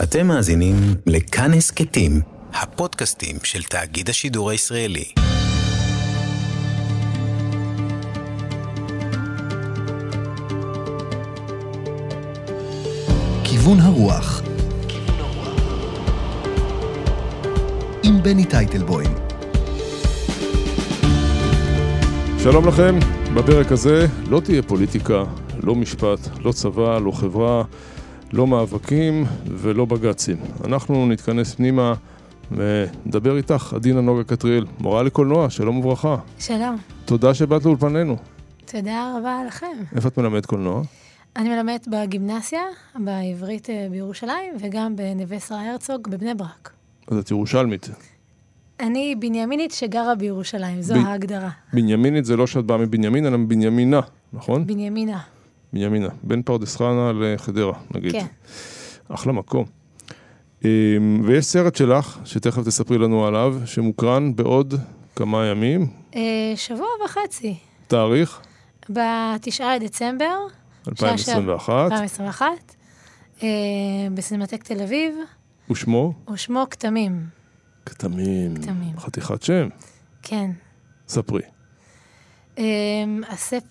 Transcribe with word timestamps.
אתם 0.00 0.26
מאזינים 0.26 0.74
לכאן 1.06 1.54
הסכתים, 1.54 2.20
הפודקאסטים 2.54 3.36
של 3.42 3.62
תאגיד 3.62 4.08
השידור 4.08 4.50
הישראלי. 4.50 5.04
כיוון 13.44 13.80
הרוח. 13.80 14.42
עם 18.02 18.22
בני 18.22 18.44
טייטלבוים. 18.44 19.14
שלום 22.42 22.68
לכם, 22.68 22.98
בפרק 23.34 23.72
הזה 23.72 24.06
לא 24.28 24.40
תהיה 24.40 24.62
פוליטיקה, 24.62 25.24
לא 25.62 25.74
משפט, 25.74 26.18
לא 26.44 26.52
צבא, 26.52 26.98
לא 26.98 27.10
חברה, 27.10 27.62
לא 28.32 28.46
מאבקים 28.46 29.24
ולא 29.46 29.84
בג"צים. 29.84 30.36
אנחנו 30.64 31.06
נתכנס 31.06 31.54
פנימה 31.54 31.94
ונדבר 32.52 33.36
איתך, 33.36 33.72
עדינה 33.76 34.00
נוגה 34.00 34.24
קטריאל, 34.24 34.66
מורה 34.80 35.02
לקולנוע, 35.02 35.50
שלום 35.50 35.78
וברכה. 35.78 36.16
שלום. 36.38 36.76
תודה 37.04 37.34
שבאת 37.34 37.64
לאולפנינו. 37.64 38.16
תודה 38.66 39.14
רבה 39.18 39.40
לכם. 39.46 39.66
איפה 39.96 40.08
את 40.08 40.18
מלמדת 40.18 40.46
קולנוע? 40.46 40.82
אני 41.36 41.48
מלמדת 41.48 41.88
בגימנסיה, 41.88 42.60
בעברית 42.94 43.70
אה, 43.70 43.86
בירושלים, 43.90 44.54
וגם 44.60 44.96
בנווה 44.96 45.40
שרה 45.40 45.70
הרצוג 45.70 46.08
בבני 46.10 46.34
ברק. 46.34 46.72
אז 47.08 47.16
את 47.18 47.30
ירושלמית. 47.30 47.88
אני 48.80 49.14
בנימינית 49.18 49.72
שגרה 49.72 50.14
בירושלים, 50.14 50.82
זו 50.82 50.94
ב- 50.94 51.06
ההגדרה. 51.06 51.50
בנימינית 51.72 52.24
זה 52.24 52.36
לא 52.36 52.46
שאת 52.46 52.64
באה 52.64 52.78
מבנימין, 52.78 53.26
אלא 53.26 53.38
מבנימינה, 53.38 54.00
נכון? 54.32 54.66
בנימינה, 54.66 55.18
בנימינה. 55.72 56.08
בין 56.22 56.42
פרדס 56.42 56.76
חנה 56.76 57.12
לחדרה, 57.12 57.72
נגיד. 57.94 58.12
כן. 58.12 58.26
אחלה 59.08 59.32
מקום. 59.32 59.64
אמ, 60.64 61.22
ויש 61.24 61.44
סרט 61.44 61.76
שלך, 61.76 62.18
שתכף 62.24 62.62
תספרי 62.62 62.98
לנו 62.98 63.26
עליו, 63.26 63.56
שמוקרן 63.64 64.36
בעוד 64.36 64.74
כמה 65.16 65.46
ימים. 65.46 65.86
אה, 66.14 66.52
שבוע 66.56 66.86
וחצי, 67.04 67.56
תאריך? 67.86 68.40
בתשעה 68.90 69.76
לדצמבר, 69.76 70.38
2021. 70.88 71.92
2021, 71.92 72.46
אה, 73.42 73.48
בסינמטק 74.14 74.62
תל 74.64 74.82
אביב, 74.82 75.14
ושמו? 75.70 76.12
ושמו 76.32 76.66
כתמים. 76.70 77.26
כתמים. 77.86 78.56
כתמים. 78.56 78.98
חתיכת 78.98 79.42
שם. 79.42 79.68
כן. 80.22 80.50
ספרי. 81.08 81.42
אמ, 82.58 83.22
הספ... 83.28 83.62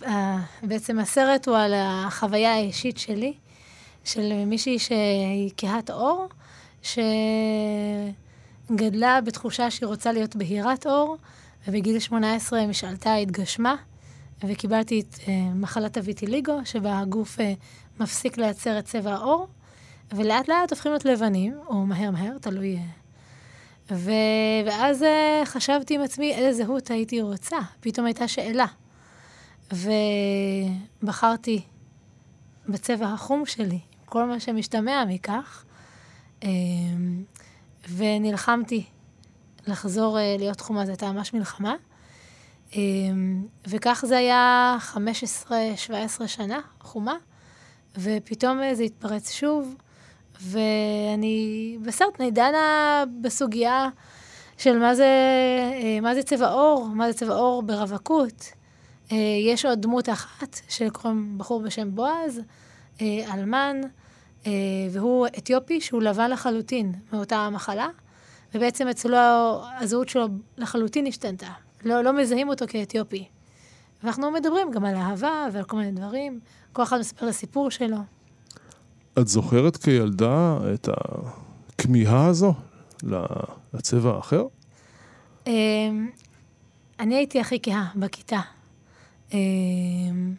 בעצם 0.64 1.00
הסרט 1.00 1.48
הוא 1.48 1.58
על 1.58 1.74
החוויה 1.76 2.54
האישית 2.54 2.98
שלי, 2.98 3.34
של 4.04 4.46
מישהי 4.46 4.80
שהיא 4.80 5.52
כהת 5.58 5.90
עור, 5.90 6.28
שגדלה 8.70 9.22
בתחושה 9.22 9.72
שהיא 9.72 9.88
רוצה 9.88 10.12
להיות 10.12 10.36
בהירת 10.36 10.86
עור, 10.86 11.18
ובגיל 11.68 12.00
18 12.00 12.68
משאלתה 12.68 13.16
התגשמה, 13.16 13.76
וקיבלתי 14.44 15.00
את 15.00 15.16
uh, 15.16 15.30
מחלת 15.56 15.98
הוויטיליגו, 15.98 16.60
שבה 16.66 17.00
הגוף 17.00 17.38
uh, 17.38 17.42
מפסיק 18.00 18.38
לייצר 18.38 18.80
את 18.80 18.86
צבע 18.86 19.14
העור, 19.14 19.48
ולאט 20.12 20.48
לאט 20.48 20.72
הופכים 20.72 20.92
להיות 20.92 21.06
לבנים, 21.06 21.54
או 21.68 21.86
מהר 21.86 22.12
מהר, 22.12 22.38
תלוי... 22.42 22.80
אה, 23.92 23.96
ו... 23.98 24.12
ואז 24.66 25.02
uh, 25.02 25.46
חשבתי 25.46 25.96
עם 25.96 26.02
עצמי 26.02 26.34
איזה 26.34 26.64
זהות 26.64 26.92
הייתי 26.92 27.22
רוצה. 27.22 27.58
פתאום 27.80 28.06
הייתה 28.06 28.28
שאלה. 28.28 28.66
ובחרתי 31.02 31.62
בצבע 32.70 33.08
החום 33.08 33.46
שלי, 33.46 33.80
כל 34.06 34.26
מה 34.26 34.40
שמשתמע 34.40 35.04
מכך, 35.08 35.66
um, 36.42 36.46
ונלחמתי 37.90 38.86
לחזור 39.68 40.18
uh, 40.18 40.40
להיות 40.40 40.62
חומה, 40.62 40.86
זו 40.86 40.92
הייתה 40.92 41.12
ממש 41.12 41.34
מלחמה. 41.34 41.76
Um, 42.72 42.76
וכך 43.68 44.04
זה 44.08 44.18
היה 44.18 44.78
15-17 45.48 46.28
שנה, 46.28 46.60
חומה, 46.80 47.16
ופתאום 47.98 48.60
uh, 48.60 48.76
זה 48.76 48.84
התפרץ 48.84 49.32
שוב. 49.32 49.76
ואני 50.42 51.78
בסרט 51.82 52.22
דנה 52.22 53.04
בסוגיה 53.22 53.90
של 54.58 54.80
מה 54.80 54.96
זה, 54.96 55.06
אה, 55.84 56.02
מה 56.02 56.16
זה 56.16 56.24
צבע 56.24 56.50
עור, 56.50 56.88
מה 56.88 57.12
זה 57.12 57.18
צבע 57.18 57.34
עור 57.34 57.64
ברווקות. 57.64 58.46
אה, 59.12 59.18
יש 59.46 59.66
עוד 59.66 59.82
דמות 59.82 60.10
אחת 60.10 60.60
שקוראים 60.70 61.38
בחור 61.38 61.62
בשם 61.62 61.96
בועז, 61.96 62.42
אה, 63.02 63.34
אלמן, 63.34 63.82
והוא 64.92 65.28
אתיופי 65.28 65.82
שהוא 65.82 66.02
לבן 66.02 66.32
לחלוטין 66.32 66.94
מאותה 67.14 67.36
המחלה, 67.36 67.88
ובעצם 68.56 68.88
אצלו 68.88 69.18
הזהות 69.80 70.10
שלו 70.10 70.28
לחלוטין 70.58 71.08
השתנתה. 71.08 71.48
לא, 71.84 72.02
לא 72.02 72.14
מזהים 72.14 72.50
אותו 72.50 72.66
כאתיופי. 72.68 73.28
ואנחנו 74.04 74.32
מדברים 74.32 74.72
גם 74.72 74.86
על 74.86 74.96
אהבה 74.96 75.48
ועל 75.52 75.64
כל 75.64 75.78
מיני 75.78 75.92
דברים. 75.92 76.40
כל 76.74 76.84
אחד 76.84 77.00
מספר 77.00 77.26
את 77.26 77.30
הסיפור 77.30 77.72
שלו. 77.72 77.98
את 79.20 79.28
זוכרת 79.28 79.78
כילדה 79.78 80.58
את 80.74 80.90
הכמיהה 81.74 82.26
הזו 82.26 82.54
לצבע 83.74 84.16
האחר? 84.16 84.44
אמ, 85.48 86.10
אני 87.00 87.16
הייתי 87.16 87.40
הכי 87.40 87.60
כהה 87.64 87.92
בכיתה. 87.96 88.40
אמ, 89.34 90.36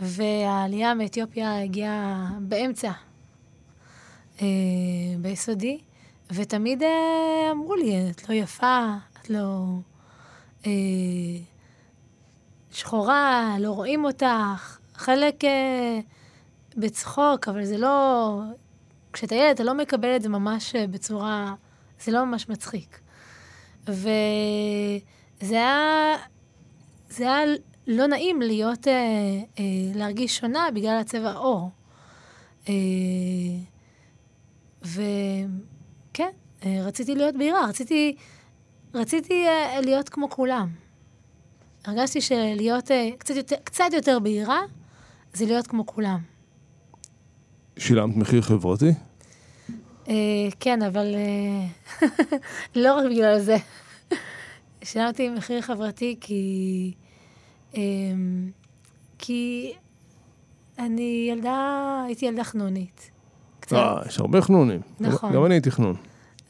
והעלייה 0.00 0.94
מאתיופיה 0.94 1.62
הגיעה 1.62 2.30
באמצע, 2.40 2.90
אה, 4.42 4.46
ביסודי, 5.20 5.78
ותמיד 6.32 6.82
אה, 6.82 7.50
אמרו 7.52 7.74
לי, 7.74 8.10
את 8.10 8.28
לא 8.28 8.34
יפה, 8.34 8.86
את 9.20 9.30
לא 9.30 9.64
אה, 10.66 10.72
שחורה, 12.70 13.56
לא 13.60 13.70
רואים 13.70 14.04
אותך. 14.04 14.78
חלק 14.94 15.34
בצחוק, 16.78 17.48
אבל 17.48 17.64
זה 17.64 17.78
לא... 17.78 18.40
כשאתה 19.12 19.34
ילד, 19.34 19.54
אתה 19.54 19.64
לא 19.64 19.74
מקבל 19.74 20.16
את 20.16 20.22
זה 20.22 20.28
ממש 20.28 20.74
אה, 20.74 20.86
בצורה... 20.86 21.54
זה 22.00 22.12
לא 22.12 22.24
ממש 22.24 22.48
מצחיק. 22.48 23.00
וזה 23.88 24.06
היה... 25.50 26.16
זה 27.10 27.24
היה 27.24 27.54
לא 27.86 28.06
נעים 28.06 28.42
להיות... 28.42 28.88
אה, 28.88 28.92
אה, 29.58 29.64
להרגיש 29.94 30.38
שונה 30.38 30.66
בגלל 30.74 30.98
הצבע 31.00 31.30
העור. 31.30 31.70
אה, 32.68 32.74
וכן, 34.82 36.30
אה, 36.64 36.78
רציתי 36.82 37.14
להיות 37.14 37.34
בהירה, 37.36 37.66
רציתי... 37.66 38.16
רציתי 38.94 39.46
אה, 39.46 39.80
להיות 39.80 40.08
כמו 40.08 40.30
כולם. 40.30 40.68
הרגשתי 41.84 42.20
שלהיות 42.20 42.90
אה, 42.90 43.10
קצת 43.18 43.36
יותר, 43.36 43.56
קצת 43.64 43.84
יותר 43.92 44.18
בהירה, 44.18 44.60
זה 45.34 45.46
להיות 45.46 45.66
כמו 45.66 45.86
כולם. 45.86 46.37
שילמת 47.78 48.16
מחיר 48.16 48.42
חברתי? 48.42 48.90
אה, 50.08 50.14
כן, 50.60 50.82
אבל 50.82 51.14
אה, 51.14 52.08
לא 52.82 52.94
רק 52.94 53.04
בגלל 53.10 53.38
זה. 53.38 53.56
שילמתי 54.82 55.28
מחיר 55.28 55.60
חברתי 55.60 56.16
כי... 56.20 56.92
אה, 57.76 57.82
כי 59.18 59.72
אני 60.78 61.28
ילדה, 61.32 62.02
הייתי 62.06 62.26
ילדה 62.26 62.44
חנונית. 62.44 63.10
אה, 63.72 64.00
יש 64.06 64.18
הרבה 64.18 64.40
חנונים. 64.40 64.80
נכון. 65.00 65.32
גם 65.32 65.44
אני 65.44 65.54
הייתי 65.54 65.70
חנון. 65.70 65.96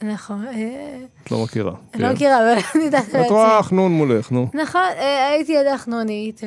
נכון. 0.03 0.47
אה, 0.47 0.99
את 1.25 1.31
לא 1.31 1.43
מכירה. 1.43 1.73
אני 1.95 2.03
לא 2.03 2.09
כן. 2.09 2.15
מכירה, 2.15 2.39
אבל 2.39 2.59
אני 2.75 2.85
יודעת 2.85 3.09
את 3.09 3.31
רואה 3.31 3.63
חנון 3.63 3.93
מולך, 3.93 4.33
נו. 4.33 4.49
נכון, 4.55 4.83
הייתי 5.31 5.53
ילדה 5.53 5.79
חנונית, 5.79 6.41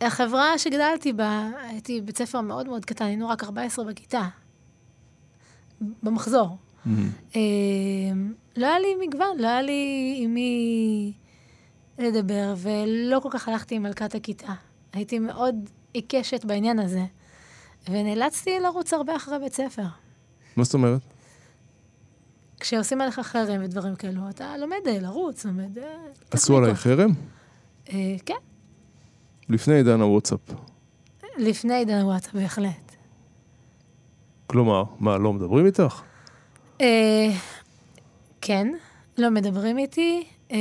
והחברה 0.00 0.58
שגדלתי 0.58 1.12
בה, 1.12 1.50
הייתי 1.60 2.00
בית 2.00 2.18
ספר 2.18 2.40
מאוד 2.40 2.66
מאוד 2.68 2.84
קטן, 2.84 3.04
היינו 3.04 3.28
רק 3.28 3.44
14 3.44 3.84
בכיתה, 3.84 4.28
במחזור. 6.02 6.56
אה, 7.36 7.40
לא 8.56 8.66
היה 8.66 8.78
לי 8.78 9.06
מגוון, 9.06 9.38
לא 9.38 9.46
היה 9.46 9.62
לי 9.62 10.14
עם 10.22 10.34
מי 10.34 11.12
לדבר, 11.98 12.54
ולא 12.58 13.20
כל 13.20 13.28
כך 13.32 13.48
הלכתי 13.48 13.74
עם 13.74 13.82
מלכת 13.82 14.14
הכיתה. 14.14 14.52
הייתי 14.92 15.18
מאוד 15.18 15.54
עיקשת 15.92 16.44
בעניין 16.44 16.78
הזה, 16.78 17.04
ונאלצתי 17.90 18.60
לרוץ 18.60 18.92
הרבה 18.92 19.16
אחרי 19.16 19.38
בית 19.38 19.54
ספר. 19.54 19.86
מה 20.56 20.64
זאת 20.64 20.74
אומרת? 20.74 21.00
כשעושים 22.60 23.00
עליך 23.00 23.20
חרם 23.20 23.60
ודברים 23.64 23.96
כאלו, 23.96 24.28
אתה 24.28 24.56
לומד 24.56 24.76
אה, 24.86 24.98
לרוץ, 25.00 25.44
לומד... 25.44 25.78
אה, 25.78 25.96
עשו 26.30 26.56
עליי. 26.56 26.74
חרם? 26.74 27.10
אה, 27.92 28.16
כן, 28.26 28.34
לפני 29.48 29.74
עידן 29.74 30.00
הוואטסאפ. 30.00 30.40
לפני 31.38 31.74
עידן 31.74 32.00
הוואטסאפ, 32.00 32.34
בהחלט. 32.34 32.96
כלומר, 34.46 34.84
מה, 34.98 35.18
לא 35.18 35.32
מדברים 35.32 35.66
איתך? 35.66 36.02
אה, 36.80 37.30
כן, 38.40 38.68
לא 39.18 39.30
מדברים 39.30 39.78
איתי. 39.78 40.26
אה, 40.52 40.58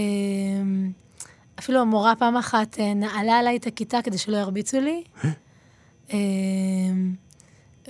אפילו 1.59 1.79
המורה 1.79 2.13
פעם 2.15 2.37
אחת 2.37 2.79
אה, 2.79 2.93
נעלה 2.93 3.39
עליי 3.39 3.57
את 3.57 3.67
הכיתה 3.67 4.01
כדי 4.01 4.17
שלא 4.17 4.37
ירביצו 4.37 4.79
לי. 4.79 5.03
אה, 6.13 6.17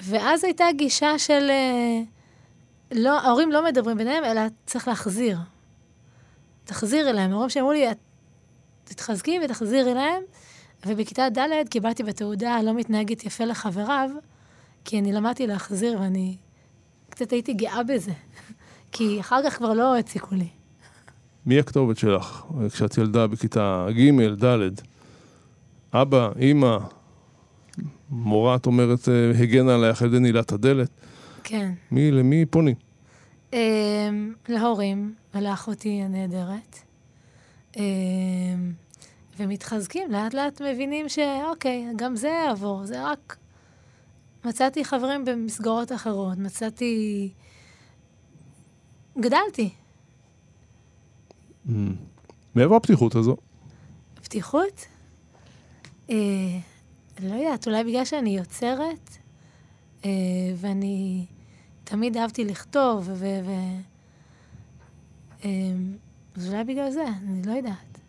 ואז 0.03 0.43
הייתה 0.43 0.65
גישה 0.75 1.19
של... 1.19 1.47
אה, 1.49 2.01
לא, 2.91 3.19
ההורים 3.19 3.51
לא 3.51 3.65
מדברים 3.65 3.97
ביניהם, 3.97 4.23
אלא 4.23 4.41
צריך 4.65 4.87
להחזיר. 4.87 5.37
תחזיר 6.63 7.09
אליהם. 7.09 7.31
ההורים 7.31 7.49
שאמרו 7.49 7.71
לי, 7.71 7.85
תתחזקי 8.83 9.39
ותחזירי 9.43 9.93
להם. 9.93 10.23
ובכיתה 10.85 11.29
ד' 11.29 11.67
קיבלתי 11.69 12.03
בתעודה 12.03 12.59
לא 12.63 12.73
מתנהגת 12.73 13.25
יפה 13.25 13.45
לחבריו, 13.45 14.09
כי 14.85 14.99
אני 14.99 15.13
למדתי 15.13 15.47
להחזיר 15.47 16.01
ואני 16.01 16.37
קצת 17.09 17.31
הייתי 17.31 17.53
גאה 17.53 17.83
בזה. 17.83 18.11
כי 18.91 19.19
אחר 19.19 19.39
כך 19.45 19.57
כבר 19.57 19.73
לא 19.73 19.97
הציקו 19.97 20.35
לי. 20.35 20.47
מי 21.45 21.59
הכתובת 21.59 21.97
שלך 21.97 22.45
כשאת 22.73 22.97
ילדה 22.97 23.27
בכיתה 23.27 23.87
ג', 23.91 24.45
ד'? 24.45 24.69
אבא, 25.93 26.29
אימא, 26.39 26.77
מורה, 28.09 28.55
את 28.55 28.65
אומרת, 28.65 29.09
אה, 29.09 29.31
הגנה 29.39 29.75
עלייך 29.75 30.01
על 30.01 30.07
ידי 30.07 30.19
נעילת 30.19 30.51
הדלת. 30.51 30.89
כן. 31.43 31.71
מי, 31.91 32.11
למי 32.11 32.45
פונים? 32.45 32.75
Um, 33.51 33.55
להורים 34.49 35.13
ולאחותי 35.35 36.01
הנהדרת. 36.01 36.79
Um, 37.73 37.77
ומתחזקים, 39.37 40.11
לאט 40.11 40.33
לאט 40.33 40.61
מבינים 40.61 41.09
שאוקיי, 41.09 41.85
גם 41.95 42.15
זה 42.15 42.27
יעבור, 42.27 42.85
זה 42.85 43.05
רק... 43.05 43.37
מצאתי 44.45 44.85
חברים 44.85 45.25
במסגרות 45.25 45.91
אחרות, 45.91 46.37
מצאתי... 46.37 47.31
גדלתי. 49.19 49.69
Mm. 51.67 51.71
מאיפה 52.55 52.77
הפתיחות 52.77 53.15
הזו? 53.15 53.37
פתיחות? 54.15 54.85
אה, 56.09 56.15
לא 57.19 57.35
יודעת, 57.35 57.67
אולי 57.67 57.83
בגלל 57.83 58.05
שאני 58.05 58.37
יוצרת, 58.37 59.17
אה, 60.05 60.09
ואני 60.55 61.25
תמיד 61.83 62.17
אהבתי 62.17 62.45
לכתוב, 62.45 63.09
ו... 63.13 63.25
ו 63.45 63.51
אה, 65.45 65.49
אז 66.35 66.49
אולי 66.49 66.63
בגלל 66.63 66.91
זה, 66.91 67.05
אני 67.07 67.41
לא 67.45 67.51
יודעת. 67.51 67.99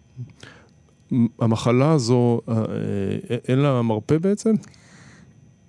המחלה 1.38 1.92
הזו, 1.92 2.40
אה, 2.48 2.54
אה, 2.54 3.36
אין 3.48 3.58
לה 3.58 3.82
מרפא 3.82 4.18
בעצם? 4.18 4.54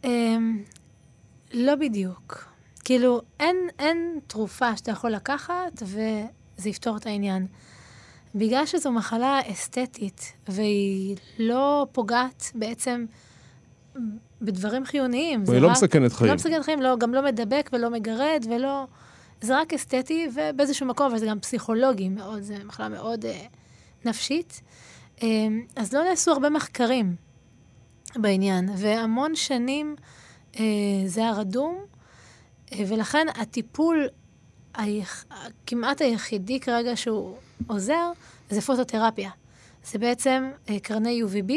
אה, 0.06 0.38
לא 1.54 1.76
בדיוק. 1.76 2.46
כאילו, 2.84 3.22
אין, 3.40 3.58
אין 3.80 4.20
תרופה 4.28 4.78
שאתה 4.78 4.92
יכול 4.92 5.12
לקחת 5.12 5.84
וזה 5.84 6.70
יפתור 6.70 6.98
את 6.98 7.06
העניין. 7.06 7.48
בגלל 8.36 8.66
שזו 8.66 8.92
מחלה 8.92 9.40
אסתטית, 9.52 10.34
והיא 10.48 11.16
לא 11.40 11.88
פוגעת 11.92 12.52
בעצם 12.56 13.06
בדברים 14.42 14.86
חיוניים. 14.86 15.44
היא 15.48 15.60
לא 15.60 15.70
מסכנת 15.70 16.14
חיים. 16.14 16.30
לא 16.30 16.36
מסכנת 16.36 16.66
חיים, 16.66 16.82
לא, 16.82 16.98
גם 16.98 17.14
לא 17.14 17.26
מדבק 17.26 17.70
ולא 17.74 17.90
מגרד 17.90 18.46
ולא... 18.50 18.86
זה 19.42 19.60
רק 19.60 19.74
אסתטי, 19.74 20.28
ובאיזשהו 20.36 20.88
מקום, 20.88 21.08
אבל 21.08 21.18
זה 21.18 21.26
גם 21.26 21.40
פסיכולוגי 21.40 22.10
מאוד, 22.10 22.42
זו 22.42 22.54
מחלה 22.66 22.90
מאוד 22.90 23.26
אה, 23.26 23.46
נפשית. 24.06 24.62
אה, 25.24 25.28
אז 25.76 25.94
לא 25.94 26.04
נעשו 26.04 26.32
הרבה 26.32 26.50
מחקרים 26.50 27.16
בעניין, 28.16 28.70
והמון 28.78 29.36
שנים 29.36 29.96
אה, 30.56 30.64
זה 31.06 31.22
היה 31.22 31.32
רדום, 31.32 31.86
אה, 32.74 32.84
ולכן 32.88 33.28
הטיפול 33.36 34.08
היח... 34.74 35.26
כמעט 35.66 36.02
היחידי 36.02 36.60
כרגע 36.60 36.96
שהוא 36.96 37.36
עוזר, 37.68 38.12
זה 38.50 38.62
פוטותרפיה. 38.62 39.30
זה 39.84 40.00
בעצם 40.00 40.52
אה, 40.70 40.80
קרני 40.80 41.22
UVB, 41.24 41.52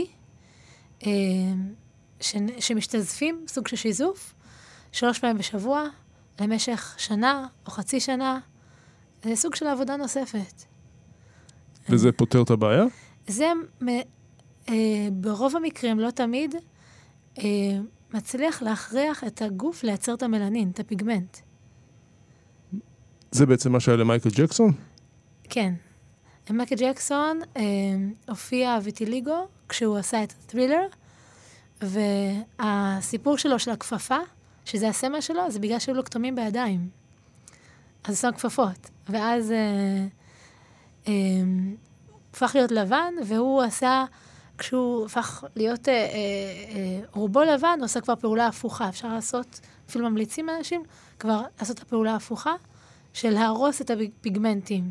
ש... 2.21 2.37
שמשתזפים, 2.59 3.45
סוג 3.49 3.69
של 3.69 3.77
שיזוף, 3.77 4.35
שלוש 4.93 5.19
פעמים 5.19 5.39
בשבוע, 5.39 5.85
למשך 6.41 6.95
שנה 6.99 7.47
או 7.67 7.71
חצי 7.71 8.01
שנה. 8.01 8.39
זה 9.23 9.37
סוג 9.37 9.55
של 9.55 9.67
עבודה 9.67 9.97
נוספת. 9.97 10.63
וזה 11.89 12.13
פותר 12.13 12.43
את 12.43 12.51
הבעיה? 12.51 12.85
זה, 13.27 13.53
אה, 14.69 15.09
ברוב 15.13 15.57
המקרים, 15.57 16.01
לא 16.01 16.11
תמיד, 16.11 16.55
אה, 17.39 17.45
מצליח 18.15 18.63
להכריח 18.63 19.25
את 19.25 19.43
הגוף 19.43 19.85
לייצר 19.85 20.15
את 20.15 20.23
המלנין, 20.23 20.71
את 20.71 20.81
הפיגמנט. 20.81 21.37
זה 23.31 23.47
בעצם 23.47 23.73
מה 23.73 23.81
שהיה 23.81 23.97
למייקל 23.97 24.31
ג'קסון? 24.35 24.73
כן. 25.49 25.75
מייקל 26.51 26.75
ג'קסון 26.79 27.41
אה, 27.57 27.63
הופיע 28.29 28.79
ויטיליגו 28.83 29.47
כשהוא 29.69 29.97
עשה 29.99 30.23
את 30.23 30.33
הטרילר, 30.33 30.87
והסיפור 31.81 33.39
שלו 33.39 33.59
של 33.59 33.71
הכפפה, 33.71 34.19
שזה 34.65 34.89
הסמל 34.89 35.21
שלו, 35.21 35.51
זה 35.51 35.59
בגלל 35.59 35.79
שהיו 35.79 35.97
לו 35.97 36.05
כתומים 36.05 36.35
בידיים. 36.35 36.89
אז 38.05 38.11
הוא 38.11 38.31
שם 38.31 38.39
כפפות. 38.39 38.91
ואז 39.09 39.53
אה, 39.53 40.07
אה, 41.09 41.13
הפך 42.35 42.53
להיות 42.55 42.71
לבן, 42.71 43.15
והוא 43.27 43.63
עשה, 43.63 44.05
כשהוא 44.59 45.07
הפך 45.07 45.45
להיות 45.57 45.89
אה, 45.89 45.95
אה, 45.95 45.99
אה, 46.75 47.01
רובו 47.13 47.43
לבן, 47.43 47.75
הוא 47.79 47.85
עושה 47.85 48.01
כבר 48.01 48.17
פעולה 48.17 48.47
הפוכה. 48.47 48.89
אפשר 48.89 49.09
לעשות, 49.15 49.61
אפילו 49.89 50.11
ממליצים 50.11 50.47
לאנשים, 50.47 50.83
כבר 51.19 51.41
לעשות 51.61 51.79
את 51.79 51.83
הפעולה 51.83 52.13
ההפוכה, 52.13 52.53
של 53.13 53.31
להרוס 53.31 53.81
את 53.81 53.91
הפיגמנטים. 53.91 54.91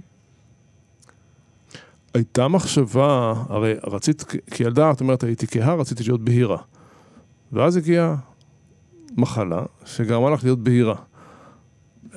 הייתה 2.14 2.48
מחשבה, 2.48 3.34
הרי 3.50 3.74
רצית, 3.84 4.24
כילדה, 4.52 4.92
את 4.92 5.02
אומרת, 5.02 5.24
הייתי 5.24 5.48
כהה, 5.48 5.74
רציתי 5.74 6.04
להיות 6.04 6.22
בהירה. 6.22 6.58
ואז 7.52 7.78
הגיעה 7.78 8.16
מחלה 9.18 9.64
שגרמה 9.86 10.30
לך 10.30 10.44
להיות 10.44 10.60
בהירה. 10.60 10.96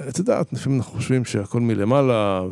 את 0.09 0.19
יודעת, 0.19 0.53
לפעמים 0.53 0.79
אנחנו 0.79 0.93
חושבים 0.93 1.25
שהכל 1.25 1.61
מלמעלה, 1.61 2.43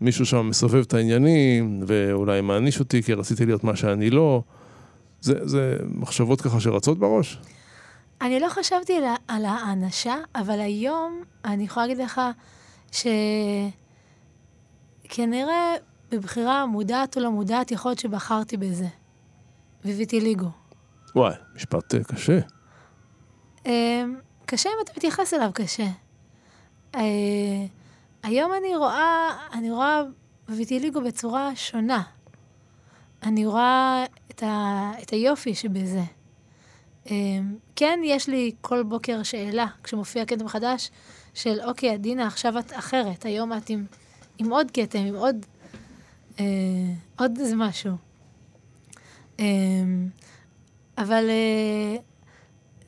ומישהו 0.00 0.26
שם 0.26 0.48
מסובב 0.48 0.82
את 0.86 0.94
העניינים, 0.94 1.80
ואולי 1.86 2.40
מעניש 2.40 2.80
אותי 2.80 3.02
כי 3.02 3.14
רציתי 3.14 3.46
להיות 3.46 3.64
מה 3.64 3.76
שאני 3.76 4.10
לא. 4.10 4.42
זה, 5.20 5.48
זה 5.48 5.76
מחשבות 5.94 6.40
ככה 6.40 6.60
שרצות 6.60 6.98
בראש? 6.98 7.38
אני 8.20 8.40
לא 8.40 8.48
חשבתי 8.48 8.96
על, 8.96 9.04
על 9.28 9.44
האנשה, 9.44 10.16
אבל 10.34 10.60
היום 10.60 11.22
אני 11.44 11.64
יכולה 11.64 11.86
להגיד 11.86 12.04
לך 12.04 12.20
שכנראה 15.04 15.74
בבחירה 16.10 16.66
מודעת 16.66 17.16
או 17.16 17.22
לא 17.22 17.30
מודעת, 17.30 17.72
יכול 17.72 17.90
להיות 17.90 17.98
שבחרתי 17.98 18.56
בזה. 18.56 18.86
וויטיליגו. 19.84 20.48
וואי, 21.16 21.34
משפט 21.54 21.94
uh, 21.94 22.14
קשה. 22.14 22.38
Uh, 23.64 23.68
קשה 24.46 24.68
אם 24.68 24.74
אתה 24.84 24.92
מתייחס 24.96 25.34
אליו 25.34 25.50
קשה. 25.54 25.86
היום 28.22 28.52
אני 28.60 28.76
רואה, 28.76 29.36
אני 29.52 29.70
רואה 29.70 30.02
בוויטיליגו 30.48 31.00
בצורה 31.00 31.56
שונה. 31.56 32.02
אני 33.22 33.46
רואה 33.46 34.04
את, 34.30 34.42
ה, 34.42 34.92
את 35.02 35.10
היופי 35.10 35.54
שבזה. 35.54 36.02
Uh, 37.04 37.10
כן, 37.76 38.00
יש 38.04 38.28
לי 38.28 38.52
כל 38.60 38.82
בוקר 38.82 39.22
שאלה, 39.22 39.66
כשמופיע 39.82 40.24
כתם 40.24 40.48
חדש, 40.48 40.90
של 41.34 41.60
אוקיי, 41.64 41.90
עדינה, 41.90 42.26
עכשיו 42.26 42.58
את 42.58 42.72
אחרת, 42.72 43.24
היום 43.24 43.52
את 43.52 43.70
עם, 43.70 43.86
עם 44.38 44.50
עוד 44.50 44.70
כתם, 44.70 44.98
עם 44.98 45.14
עוד, 45.14 45.46
uh, 46.36 46.40
עוד 47.18 47.38
איזה 47.38 47.56
משהו. 47.56 47.92
Uh, 49.36 49.40
אבל 50.98 51.24
uh, 51.28 52.00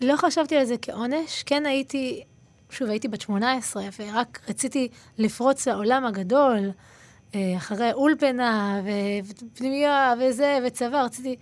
לא 0.00 0.16
חשבתי 0.16 0.56
על 0.56 0.64
זה 0.64 0.75
כעונש. 0.82 1.42
כן 1.42 1.66
הייתי, 1.66 2.22
שוב, 2.70 2.88
הייתי 2.90 3.08
בת 3.08 3.20
18, 3.20 3.82
ורק 3.98 4.40
רציתי 4.48 4.88
לפרוץ 5.18 5.68
לעולם 5.68 6.04
הגדול, 6.06 6.70
uh, 7.32 7.34
אחרי 7.56 7.92
אולפנה 7.92 8.80
ופנימיה 9.24 10.14
וזה, 10.20 10.58
וצבא, 10.66 11.02
רציתי, 11.02 11.36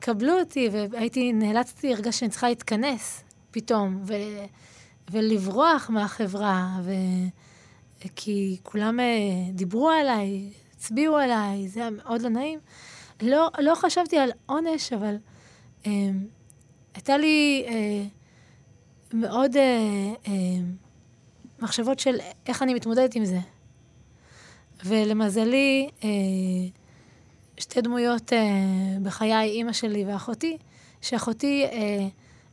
קבלו 0.00 0.40
אותי, 0.40 0.68
והייתי, 0.72 1.32
נאלצתי, 1.32 1.92
הרגשתי 1.92 2.12
שאני 2.12 2.30
צריכה 2.30 2.48
להתכנס 2.48 3.24
פתאום, 3.50 4.02
ו, 4.06 4.14
ולברוח 5.10 5.90
מהחברה, 5.90 6.68
ו, 6.82 6.92
כי 8.16 8.56
כולם 8.62 9.00
uh, 9.00 9.52
דיברו 9.52 9.90
עליי, 9.90 10.50
הצביעו 10.76 11.16
עליי, 11.16 11.68
זה 11.68 11.80
היה 11.80 11.90
מאוד 11.90 12.22
לא 12.22 12.28
נעים. 12.28 12.58
לא, 13.22 13.50
לא 13.58 13.74
חשבתי 13.74 14.18
על 14.18 14.30
עונש, 14.46 14.92
אבל... 14.92 15.16
Uh, 15.82 15.88
הייתה 16.94 17.16
לי 17.16 17.64
אה, 17.68 18.04
מאוד 19.14 19.56
אה, 19.56 19.62
אה, 20.28 20.32
מחשבות 21.58 21.98
של 21.98 22.16
איך 22.46 22.62
אני 22.62 22.74
מתמודדת 22.74 23.14
עם 23.14 23.24
זה. 23.24 23.38
ולמזלי, 24.84 25.88
אה, 26.04 26.08
שתי 27.58 27.80
דמויות 27.80 28.32
אה, 28.32 28.38
בחיי, 29.02 29.50
אימא 29.50 29.72
שלי 29.72 30.04
ואחותי, 30.04 30.58
שאחותי 31.00 31.64
אה, 31.64 32.06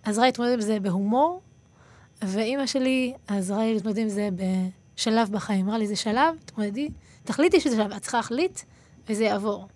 עזרה 0.03 0.25
להתמודד 0.25 0.53
עם 0.53 0.61
זה 0.61 0.79
בהומור, 0.79 1.41
ואימא 2.21 2.65
שלי 2.65 3.13
עזרה 3.27 3.65
להתמודד 3.73 3.97
עם 3.97 4.09
זה 4.09 4.29
בשלב 4.35 5.31
בחיים. 5.31 5.65
אמרה 5.65 5.77
לי, 5.77 5.87
זה 5.87 5.95
שלב, 5.95 6.35
תתמודדי, 6.45 6.89
תחליטי 7.23 7.59
שזה 7.59 7.75
שלב, 7.75 7.91
את 7.91 8.01
צריכה 8.01 8.17
להחליט, 8.17 8.59
וזה 9.09 9.23
יעבור. 9.23 9.67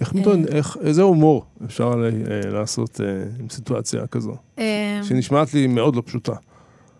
איך 0.00 0.14
מתמודד, 0.14 0.54
איך, 0.54 0.76
איזה 0.80 1.02
הומור 1.02 1.44
אפשר 1.64 1.92
אה, 2.04 2.50
לעשות 2.50 3.00
אה, 3.00 3.06
עם 3.40 3.48
סיטואציה 3.48 4.06
כזו, 4.06 4.34
אה, 4.58 5.00
שנשמעת 5.02 5.54
לי 5.54 5.66
מאוד 5.66 5.96
לא 5.96 6.02
פשוטה. 6.06 6.32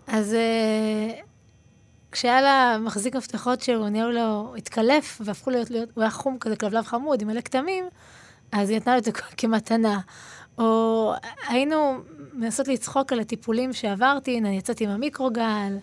אז 0.07 0.35
אה, 0.35 1.11
כשהיה 2.13 2.41
לה 2.41 2.77
מחזיק 2.81 3.17
מפתחות 3.17 3.61
שהוא 3.61 3.89
נהיה 3.89 4.07
לו, 4.07 4.55
התקלף, 4.57 5.21
והפכו 5.25 5.51
להיות, 5.51 5.71
להיות, 5.71 5.89
הוא 5.95 6.03
היה 6.03 6.11
חום 6.11 6.37
כזה, 6.41 6.57
כלבלב 6.57 6.85
חמוד, 6.85 7.23
עם 7.23 7.29
מלא 7.29 7.41
כתמים, 7.41 7.85
אז 8.53 8.71
היא 8.71 8.77
נתנה 8.77 8.93
לו 8.93 8.99
את 8.99 9.05
זה 9.05 9.13
כמתנה. 9.13 10.01
או 10.59 11.13
היינו 11.49 11.99
מנסות 12.33 12.69
לצחוק 12.69 13.13
על 13.13 13.21
הטיפולים 13.21 13.73
שעברתי, 13.73 14.37
הנה, 14.37 14.55
יצאתי 14.55 14.85
עם 14.85 14.91
המיקרוגל, 14.91 15.77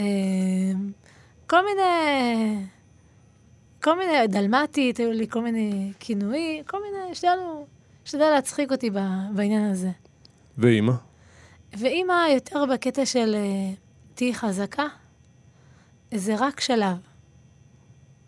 אה, 0.00 0.04
כל 1.46 1.64
מיני, 1.64 2.64
כל 3.84 3.98
מיני, 3.98 4.26
דלמטית, 4.28 4.98
היו 4.98 5.12
לי 5.12 5.28
כל 5.28 5.42
מיני 5.42 5.92
כינויים, 6.00 6.64
כל 6.64 6.78
מיני, 6.82 7.10
השתדלנו, 7.10 7.66
השתדל 8.04 8.30
להצחיק 8.30 8.72
אותי 8.72 8.90
ב- 8.90 9.34
בעניין 9.34 9.70
הזה. 9.70 9.90
ואימא? 10.58 10.92
ואימא 11.72 12.26
יותר 12.34 12.64
בקטע 12.66 13.06
של 13.06 13.34
אה, 13.34 13.74
תהיי 14.14 14.34
חזקה, 14.34 14.86
זה 16.14 16.34
רק 16.38 16.60
שלב. 16.60 16.96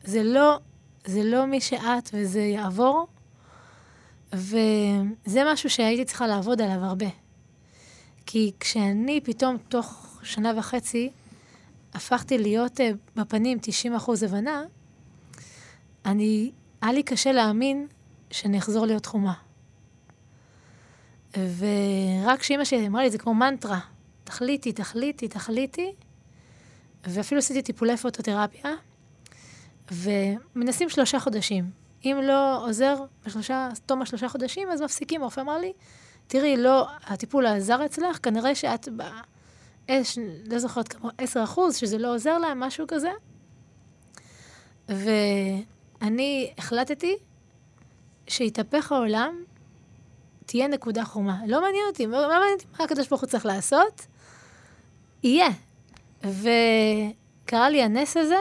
זה 0.05 0.23
לא, 0.23 0.59
זה 1.05 1.25
לא 1.25 1.47
מי 1.47 1.61
שאת 1.61 2.11
וזה 2.13 2.41
יעבור, 2.41 3.07
וזה 4.33 5.43
משהו 5.53 5.71
שהייתי 5.71 6.05
צריכה 6.05 6.27
לעבוד 6.27 6.61
עליו 6.61 6.85
הרבה. 6.85 7.09
כי 8.27 8.53
כשאני 8.61 9.21
פתאום, 9.25 9.57
תוך 9.69 10.19
שנה 10.23 10.53
וחצי, 10.59 11.11
הפכתי 11.95 12.39
להיות 12.39 12.81
אה, 12.81 12.91
בפנים 13.17 13.59
90 13.63 13.95
אחוז 13.95 14.23
הבנה, 14.23 14.65
אני, 16.07 16.51
היה 16.83 16.93
לי 16.93 17.03
קשה 17.03 17.33
להאמין 17.33 17.87
שאני 18.31 18.59
אחזור 18.59 18.87
להיות 18.87 19.07
חומה. 19.07 19.35
ורק 21.37 22.41
כשאימא 22.41 22.65
שלי 22.65 22.87
אמרה 22.87 23.03
לי, 23.03 23.11
זה 23.11 23.19
כמו 23.19 23.35
מנטרה, 23.35 23.81
תחליטי, 24.25 24.73
תחליטי, 24.73 25.29
תחליטי, 25.29 25.93
ואפילו 27.05 27.39
עשיתי 27.39 27.63
טיפולי 27.63 27.97
פוטותרפיה, 27.97 28.71
ומנסים 29.93 30.89
שלושה 30.89 31.21
חודשים. 31.21 31.71
אם 32.05 32.21
לא 32.23 32.67
עוזר 32.69 32.97
בשלושה, 33.27 33.69
תום 33.87 34.03
השלושה 34.03 34.29
חודשים, 34.29 34.71
אז 34.71 34.83
מפסיקים. 34.83 35.23
הרופא 35.23 35.41
אמר 35.41 35.59
לי, 35.59 35.73
תראי, 36.27 36.57
לא, 36.57 36.89
הטיפול 37.07 37.47
עזר 37.47 37.85
אצלך, 37.85 38.19
כנראה 38.23 38.55
שאת 38.55 38.89
ב... 38.97 39.03
יש, 39.89 40.19
לא 40.51 40.59
זוכרת 40.59 40.89
כמה, 40.89 41.11
עשר 41.19 41.43
אחוז, 41.45 41.77
שזה 41.77 41.99
לא 41.99 42.15
עוזר 42.15 42.39
להם, 42.39 42.61
משהו 42.61 42.87
כזה. 42.89 43.11
ואני 46.01 46.51
החלטתי 46.59 47.17
שיתהפך 48.29 48.93
העולם, 48.93 49.35
תהיה 50.47 50.69
נקודה 50.69 51.05
חומה. 51.05 51.39
לא 51.47 51.61
מעניין 51.61 51.85
אותי, 51.89 52.07
מה 52.07 52.21
מעניין 52.29 52.53
אותי 52.55 52.67
מה 52.79 52.85
הקדוש 52.85 53.09
ברוך 53.09 53.21
הוא 53.21 53.29
צריך 53.29 53.47
לעשות? 53.47 54.07
יהיה. 55.23 55.49
וקרה 56.25 57.71
לי 57.71 57.83
הנס 57.83 58.17
הזה, 58.17 58.39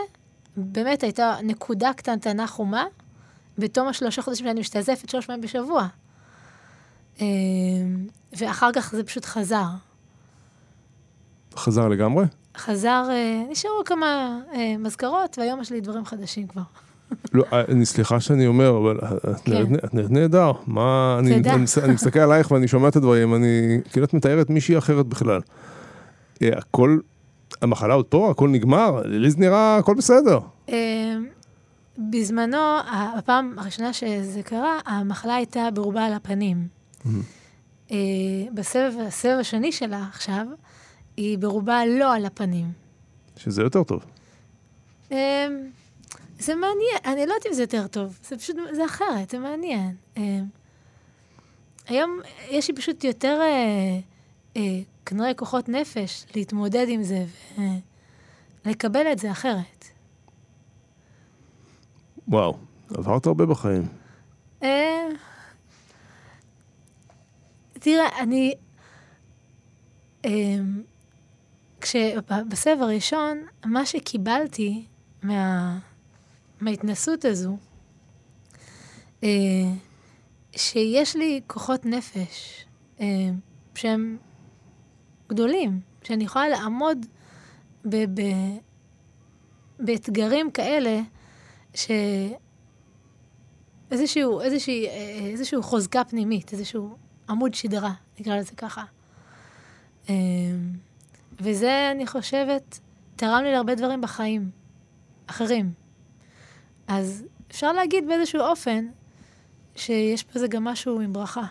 באמת 0.57 1.03
הייתה 1.03 1.35
נקודה 1.43 1.93
קטנטנה 1.93 2.47
חומה, 2.47 2.85
בתום 3.57 3.87
השלושה 3.87 4.21
חודשים 4.21 4.45
שאני 4.45 4.59
משתזפת 4.59 5.09
שלוש 5.09 5.25
פעמים 5.25 5.41
בשבוע. 5.41 5.87
אה, 7.21 7.25
ואחר 8.37 8.71
כך 8.75 8.91
זה 8.95 9.03
פשוט 9.03 9.25
חזר. 9.25 9.65
חזר 11.55 11.87
לגמרי? 11.87 12.25
חזר, 12.57 13.03
אה, 13.09 13.43
נשארו 13.49 13.83
כמה 13.85 14.39
אה, 14.53 14.77
מזכרות, 14.79 15.37
והיום 15.37 15.61
יש 15.61 15.71
לי 15.71 15.81
דברים 15.81 16.05
חדשים 16.05 16.47
כבר. 16.47 16.61
לא, 17.33 17.43
אה, 17.53 17.61
אני 17.71 17.85
סליחה 17.85 18.19
שאני 18.19 18.47
אומר, 18.47 18.77
אבל 18.77 18.99
אה, 19.03 19.11
את 19.31 19.39
כן. 19.39 19.51
נראית- 19.51 19.85
את 19.85 19.93
נראית 19.93 20.11
נהדר. 20.11 20.51
מה, 20.67 21.15
אני. 21.19 21.35
אני, 21.35 21.49
אני 21.83 21.93
מסתכל 21.93 22.19
עלייך 22.19 22.51
ואני 22.51 22.67
שומע 22.67 22.87
את 22.87 22.95
הדברים, 22.95 23.35
אני, 23.35 23.79
כאילו 23.91 24.05
את 24.05 24.13
מתארת 24.13 24.49
מישהי 24.49 24.77
אחרת 24.77 25.05
בכלל. 25.05 25.41
אה, 26.41 26.49
הכל, 26.57 26.97
המחלה 27.61 27.93
עוד 27.93 28.05
פה, 28.05 28.31
הכל 28.31 28.49
נגמר, 28.49 29.01
לי 29.05 29.31
זה 29.31 29.37
נראה 29.39 29.77
הכל 29.77 29.95
בסדר. 29.97 30.39
בזמנו, 31.97 32.57
הפעם 33.17 33.53
הראשונה 33.57 33.93
שזה 33.93 34.41
קרה, 34.43 34.79
המחלה 34.85 35.35
הייתה 35.35 35.67
ברובה 35.73 36.05
על 36.05 36.13
הפנים. 36.13 36.67
בסבב, 38.53 38.91
השני 39.39 39.71
שלה 39.71 40.03
עכשיו, 40.09 40.45
היא 41.17 41.37
ברובה 41.37 41.81
לא 41.85 42.15
על 42.15 42.25
הפנים. 42.25 42.65
שזה 43.37 43.61
יותר 43.61 43.83
טוב. 43.83 44.05
זה 46.39 46.55
מעניין, 46.55 46.97
אני 47.05 47.25
לא 47.25 47.33
יודעת 47.33 47.45
אם 47.45 47.53
זה 47.53 47.63
יותר 47.63 47.87
טוב, 47.87 48.19
זה 48.23 48.37
פשוט, 48.37 48.55
זה 48.71 48.85
אחרת, 48.85 49.29
זה 49.29 49.39
מעניין. 49.39 49.95
אה, 50.17 50.39
היום 51.87 52.19
יש 52.49 52.67
לי 52.67 52.75
פשוט 52.75 53.03
יותר, 53.03 53.39
אה, 53.41 53.99
אה, 54.57 54.79
כנראה 55.05 55.33
כוחות 55.33 55.69
נפש 55.69 56.25
להתמודד 56.35 56.85
עם 56.89 57.03
זה 57.03 57.25
ולקבל 58.65 59.11
את 59.11 59.19
זה 59.19 59.31
אחרת. 59.31 59.85
וואו, 62.27 62.57
עברת 62.89 63.25
הרבה 63.25 63.45
בחיים. 63.45 63.87
אה, 64.63 65.07
תראה, 67.73 68.19
אני... 68.19 68.53
כשבסבב 71.81 72.77
הראשון, 72.81 73.45
מה 73.65 73.85
שקיבלתי 73.85 74.85
מה, 75.23 75.77
מההתנסות 76.61 77.25
הזו, 77.25 77.57
אה, 79.23 79.29
שיש 80.51 81.15
לי 81.15 81.41
כוחות 81.47 81.85
נפש 81.85 82.65
אה, 82.99 83.05
שהם 83.75 84.17
גדולים, 85.29 85.79
שאני 86.03 86.23
יכולה 86.23 86.47
לעמוד 86.47 87.05
ב, 87.85 87.95
ב, 87.95 88.21
באתגרים 89.79 90.51
כאלה, 90.51 91.01
ש... 91.73 91.91
איזשהו, 93.91 94.41
איזושהי, 94.41 94.87
אה, 94.87 95.29
איזשהו 95.31 95.63
חוזקה 95.63 96.03
פנימית, 96.03 96.53
איזשהו 96.53 96.97
עמוד 97.29 97.53
שדרה, 97.53 97.93
נקרא 98.19 98.37
לזה 98.37 98.51
ככה. 98.57 98.83
אה, 100.09 100.15
וזה, 101.39 101.91
אני 101.91 102.07
חושבת, 102.07 102.79
תרם 103.15 103.43
לי 103.43 103.51
להרבה 103.51 103.75
דברים 103.75 104.01
בחיים, 104.01 104.49
אחרים. 105.27 105.84
אז 106.87 107.23
אפשר 107.51 107.73
להגיד 107.73 108.07
באיזשהו 108.07 108.41
אופן 108.41 108.85
שיש 109.75 110.25
בזה 110.35 110.47
גם 110.47 110.63
משהו 110.63 110.99
עם 110.99 111.13
ברכה, 111.13 111.45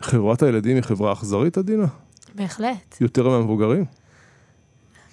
חברת 0.00 0.42
הילדים 0.42 0.76
היא 0.76 0.82
חברה 0.82 1.12
אכזרית, 1.12 1.58
עדינה? 1.58 1.86
בהחלט. 2.34 2.96
יותר 3.00 3.28
מהמבוגרים? 3.28 3.84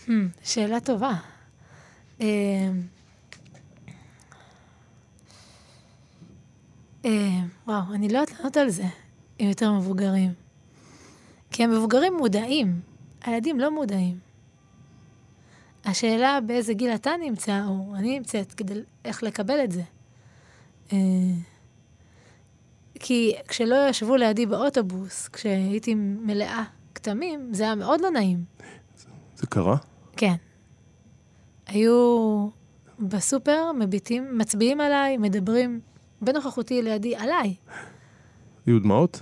Hmm, 0.06 0.12
שאלה 0.44 0.80
טובה. 0.80 1.14
אה, 2.22 2.28
אה, 7.06 7.40
וואו, 7.68 7.94
אני 7.94 8.10
לא 8.10 8.18
יודעת 8.20 8.40
לענות 8.40 8.58
על 8.58 8.70
זה, 8.70 8.86
עם 9.40 9.48
יותר 9.48 9.74
מבוגרים. 9.74 10.34
כי 11.52 11.64
המבוגרים 11.64 12.14
מודעים, 12.18 12.80
הילדים 13.24 13.60
לא 13.60 13.72
מודעים. 13.72 14.27
השאלה 15.88 16.40
באיזה 16.46 16.74
גיל 16.74 16.96
אתה 16.96 17.12
נמצא, 17.26 17.62
או 17.68 17.96
אני 17.96 18.20
נמצאת, 18.20 18.54
כדי 18.54 18.74
איך 19.06 19.24
לקבל 19.24 19.64
את 19.64 19.72
זה. 19.72 19.82
אה, 20.94 20.98
כי 23.00 23.36
כשלא 23.48 23.76
ישבו 23.90 24.16
לידי 24.16 24.46
באוטובוס, 24.46 25.28
כשהייתי 25.28 25.96
מלאה 25.96 26.64
כתמים, 26.96 27.54
זה 27.54 27.64
היה 27.64 27.76
מאוד 27.76 28.02
לא 28.02 28.12
נעים. 28.12 28.44
זה 29.36 29.48
קרה? 29.48 29.78
כן. 30.18 30.36
היו 31.68 32.50
בסופר, 33.00 33.72
מביטים, 33.80 34.38
מצביעים 34.38 34.82
עליי, 34.82 35.18
מדברים 35.18 35.80
בנוכחותי 36.22 36.82
לידי 36.82 37.16
עליי. 37.16 37.56
היו 38.66 38.80
דמעות? 38.80 39.20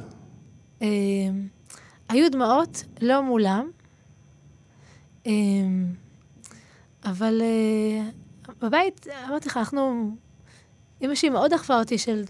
אה, 0.81 0.88
היו 2.10 2.31
דמעות, 2.31 2.84
לא 3.01 3.24
מולם, 3.24 3.69
אה, 5.27 5.31
אבל 7.05 7.41
אה, 7.41 8.09
בבית, 8.62 9.07
אמרתי 9.27 9.50
לך, 9.50 9.57
אנחנו, 9.57 10.12
אמא 11.01 11.15
שלי 11.15 11.29
מאוד 11.29 11.53
דחפה 11.53 11.79
אותי 11.79 11.97
של 11.97 12.24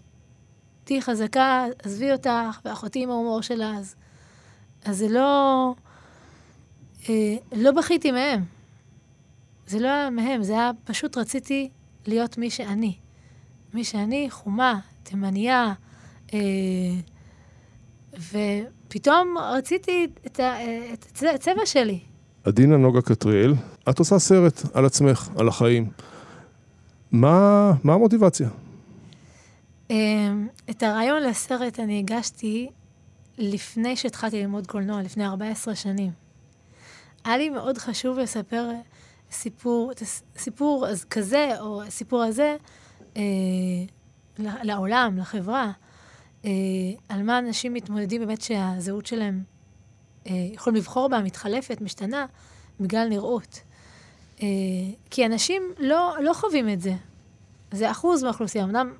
תהיי 0.83 1.01
חזקה, 1.01 1.65
עזבי 1.83 2.11
אותך, 2.11 2.59
ואחותי 2.65 3.03
עם 3.03 3.09
ההומור 3.09 3.41
שלה, 3.41 3.73
אז, 3.77 3.95
אז 4.85 4.97
זה 4.97 5.07
לא, 5.07 5.73
אה, 7.09 7.35
לא 7.51 7.71
בכיתי 7.71 8.11
מהם. 8.11 8.43
זה 9.67 9.79
לא 9.79 9.87
היה 9.87 10.09
מהם, 10.09 10.43
זה 10.43 10.53
היה 10.53 10.71
פשוט 10.83 11.17
רציתי 11.17 11.69
להיות 12.05 12.37
מי 12.37 12.49
שאני. 12.49 12.97
מי 13.73 13.83
שאני, 13.83 14.27
חומה, 14.29 14.79
תימניה, 15.03 15.73
אה, 16.33 16.39
ופתאום 18.13 19.37
רציתי 19.37 20.07
את, 20.25 20.39
הצבע 21.33 21.65
שלי. 21.65 21.99
עדינה 22.45 22.77
נוגה 22.77 23.01
קטריאל, 23.01 23.53
את 23.89 23.99
עושה 23.99 24.19
סרט 24.19 24.61
על 24.73 24.85
עצמך, 24.85 25.29
על 25.35 25.47
החיים. 25.47 25.89
מה, 27.11 27.71
מה 27.83 27.93
המוטיבציה? 27.93 28.49
אמ, 29.89 30.47
את 30.69 30.83
הרעיון 30.83 31.23
לסרט 31.23 31.79
אני 31.79 31.99
הגשתי 31.99 32.69
לפני 33.37 33.95
שהתחלתי 33.95 34.41
ללמוד 34.41 34.67
קולנוע, 34.67 35.01
לפני 35.01 35.25
14 35.25 35.75
שנים. 35.75 36.11
היה 37.25 37.37
לי 37.37 37.49
מאוד 37.49 37.77
חשוב 37.77 38.19
לספר 38.19 38.69
סיפור, 39.31 39.91
סיפור 40.37 40.87
כזה, 41.09 41.49
או 41.59 41.83
הסיפור 41.83 42.23
הזה, 42.23 42.55
אה, 43.17 43.21
לעולם, 44.39 45.17
לחברה, 45.17 45.71
אה, 46.45 46.51
על 47.09 47.23
מה 47.23 47.39
אנשים 47.39 47.73
מתמודדים 47.73 48.21
באמת 48.21 48.41
שהזהות 48.41 49.05
שלהם, 49.05 49.43
יכולים 50.25 50.77
לבחור 50.77 51.09
בה, 51.09 51.21
מתחלפת, 51.21 51.81
משתנה, 51.81 52.25
בגלל 52.79 53.07
נראות. 53.07 53.61
אה, 54.41 54.47
כי 55.09 55.25
אנשים 55.25 55.63
לא, 55.77 56.15
לא 56.21 56.33
חווים 56.33 56.69
את 56.69 56.81
זה. 56.81 56.93
זה 57.71 57.91
אחוז 57.91 58.23
מהאוכלוסייה, 58.23 58.63
אמנם 58.63 58.93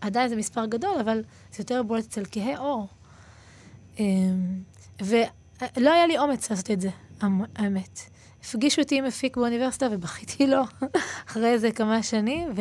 עדיין 0.00 0.28
זה 0.28 0.36
מספר 0.36 0.66
גדול, 0.66 0.98
אבל 1.00 1.22
זה 1.52 1.60
יותר 1.60 1.82
בולט 1.82 2.04
אצל 2.04 2.22
כהי 2.30 2.56
עור. 2.56 2.88
אה, 4.00 4.04
ולא 5.00 5.90
היה 5.92 6.06
לי 6.06 6.18
אומץ 6.18 6.50
לעשות 6.50 6.70
את 6.70 6.80
זה, 6.80 6.90
האמת. 7.56 8.00
הפגישו 8.44 8.82
אותי 8.82 8.98
עם 8.98 9.04
מפיק 9.04 9.36
באוניברסיטה 9.36 9.86
ובכיתי 9.90 10.46
לו 10.46 10.62
אחרי 11.28 11.52
איזה 11.52 11.72
כמה 11.72 12.02
שנים, 12.02 12.52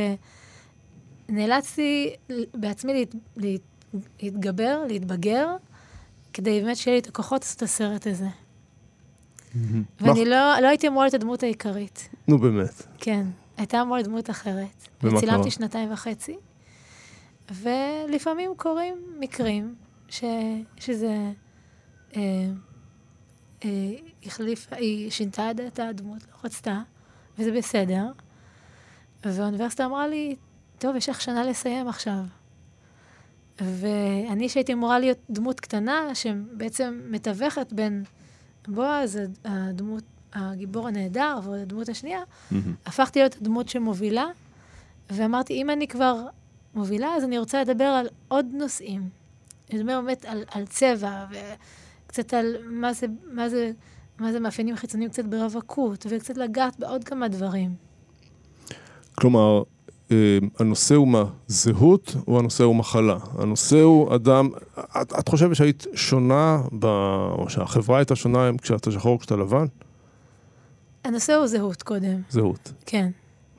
ונאלצתי 1.30 2.14
בעצמי. 2.54 3.06
להת... 3.38 3.62
להתגבר, 4.22 4.84
להתבגר, 4.88 5.56
כדי 6.34 6.62
באמת 6.62 6.78
שיהיה 6.78 6.96
לי 6.96 7.02
את 7.02 7.08
הכוחות 7.08 7.42
לעשות 7.42 7.58
את 7.58 7.62
הסרט 7.62 8.08
הזה. 8.08 8.28
ואני 10.02 10.26
לא, 10.26 10.60
לא 10.62 10.68
הייתי 10.68 10.88
אמורה 10.88 11.06
להיות 11.06 11.14
הדמות 11.14 11.44
העיקרית. 11.44 12.10
נו, 12.28 12.38
באמת. 12.38 12.84
כן, 12.98 13.26
הייתה 13.58 13.82
אמורה 13.82 13.98
להיות 13.98 14.08
דמות 14.08 14.30
אחרת. 14.30 14.88
ומה 15.04 15.12
קרה? 15.12 15.20
צילמתי 15.20 15.52
שנתיים 15.52 15.92
וחצי, 15.92 16.38
ולפעמים 17.52 18.52
קורים 18.58 18.96
מקרים 19.20 19.76
ש, 20.10 20.24
שזה... 20.78 21.32
אה, 22.16 22.22
אה, 23.66 23.70
החליפה, 24.26 24.76
היא 24.76 25.10
שינתה 25.10 25.52
את 25.52 25.80
הדמות, 25.80 26.24
לא 26.24 26.38
רצתה, 26.44 26.82
וזה 27.40 27.52
בסדר. 27.52 28.06
והאוניברסיטה 29.26 29.86
אמרה 29.86 30.08
לי, 30.08 30.36
טוב, 30.78 30.96
יש 30.96 31.10
לך 31.10 31.22
שנה 31.22 31.44
לסיים 31.44 31.88
עכשיו. 31.88 32.20
ואני, 33.62 34.50
שהייתי 34.50 34.74
אמורה 34.74 35.00
להיות 35.00 35.18
דמות 35.30 35.60
קטנה, 35.60 36.16
שבעצם 36.16 37.02
מתווכת 37.10 37.74
בין 37.74 38.04
בועז, 38.68 39.20
הדמות, 39.46 40.04
הגיבור 40.34 40.88
הנהדר, 40.88 41.40
והדמות 41.44 41.90
השנייה, 41.90 42.20
mm-hmm. 42.20 42.56
הפכתי 42.86 43.20
להיות 43.20 43.36
הדמות 43.42 43.70
שמובילה, 43.70 44.26
ואמרתי, 45.10 45.54
אם 45.54 45.70
אני 45.70 45.88
כבר 45.88 46.26
מובילה, 46.76 47.08
אז 47.08 47.24
אני 47.24 47.38
רוצה 47.38 47.62
לדבר 47.62 47.84
על 47.84 48.08
עוד 48.28 48.46
נושאים. 48.54 49.10
אני 49.70 49.80
מדבר 49.80 50.02
באמת 50.02 50.26
על, 50.26 50.44
על 50.52 50.66
צבע, 50.66 51.26
וקצת 51.30 52.34
על 52.34 52.56
מה 52.70 52.94
זה, 52.94 53.08
מה 53.32 53.50
זה, 53.50 53.72
מה 54.20 54.32
זה 54.32 54.40
מאפיינים 54.40 54.76
חיצוניים 54.76 55.10
קצת 55.10 55.26
ברווקות, 55.26 56.06
וקצת 56.10 56.38
לגעת 56.38 56.80
בעוד 56.80 57.04
כמה 57.04 57.28
דברים. 57.28 57.76
כלומר, 59.16 59.64
הנושא 60.60 60.96
הוא 60.96 61.08
מה? 61.08 61.24
זהות 61.48 62.16
או 62.28 62.40
הנושא 62.40 62.64
הוא 62.64 62.76
מחלה? 62.76 63.18
הנושא 63.38 63.82
הוא 63.82 64.16
אדם, 64.16 64.50
את, 65.02 65.14
את 65.20 65.28
חושבת 65.28 65.56
שהיית 65.56 65.88
שונה, 65.94 66.62
ב, 66.80 66.86
או 67.32 67.46
שהחברה 67.50 67.98
הייתה 67.98 68.16
שונה 68.16 68.50
כשאתה 68.62 68.92
שחור 68.92 69.20
כשאתה 69.20 69.36
לבן? 69.36 69.66
הנושא 71.04 71.34
הוא 71.34 71.48
זהות 71.48 71.84
קודם. 71.84 72.22
זהות. 72.30 72.74
כן. 72.86 73.10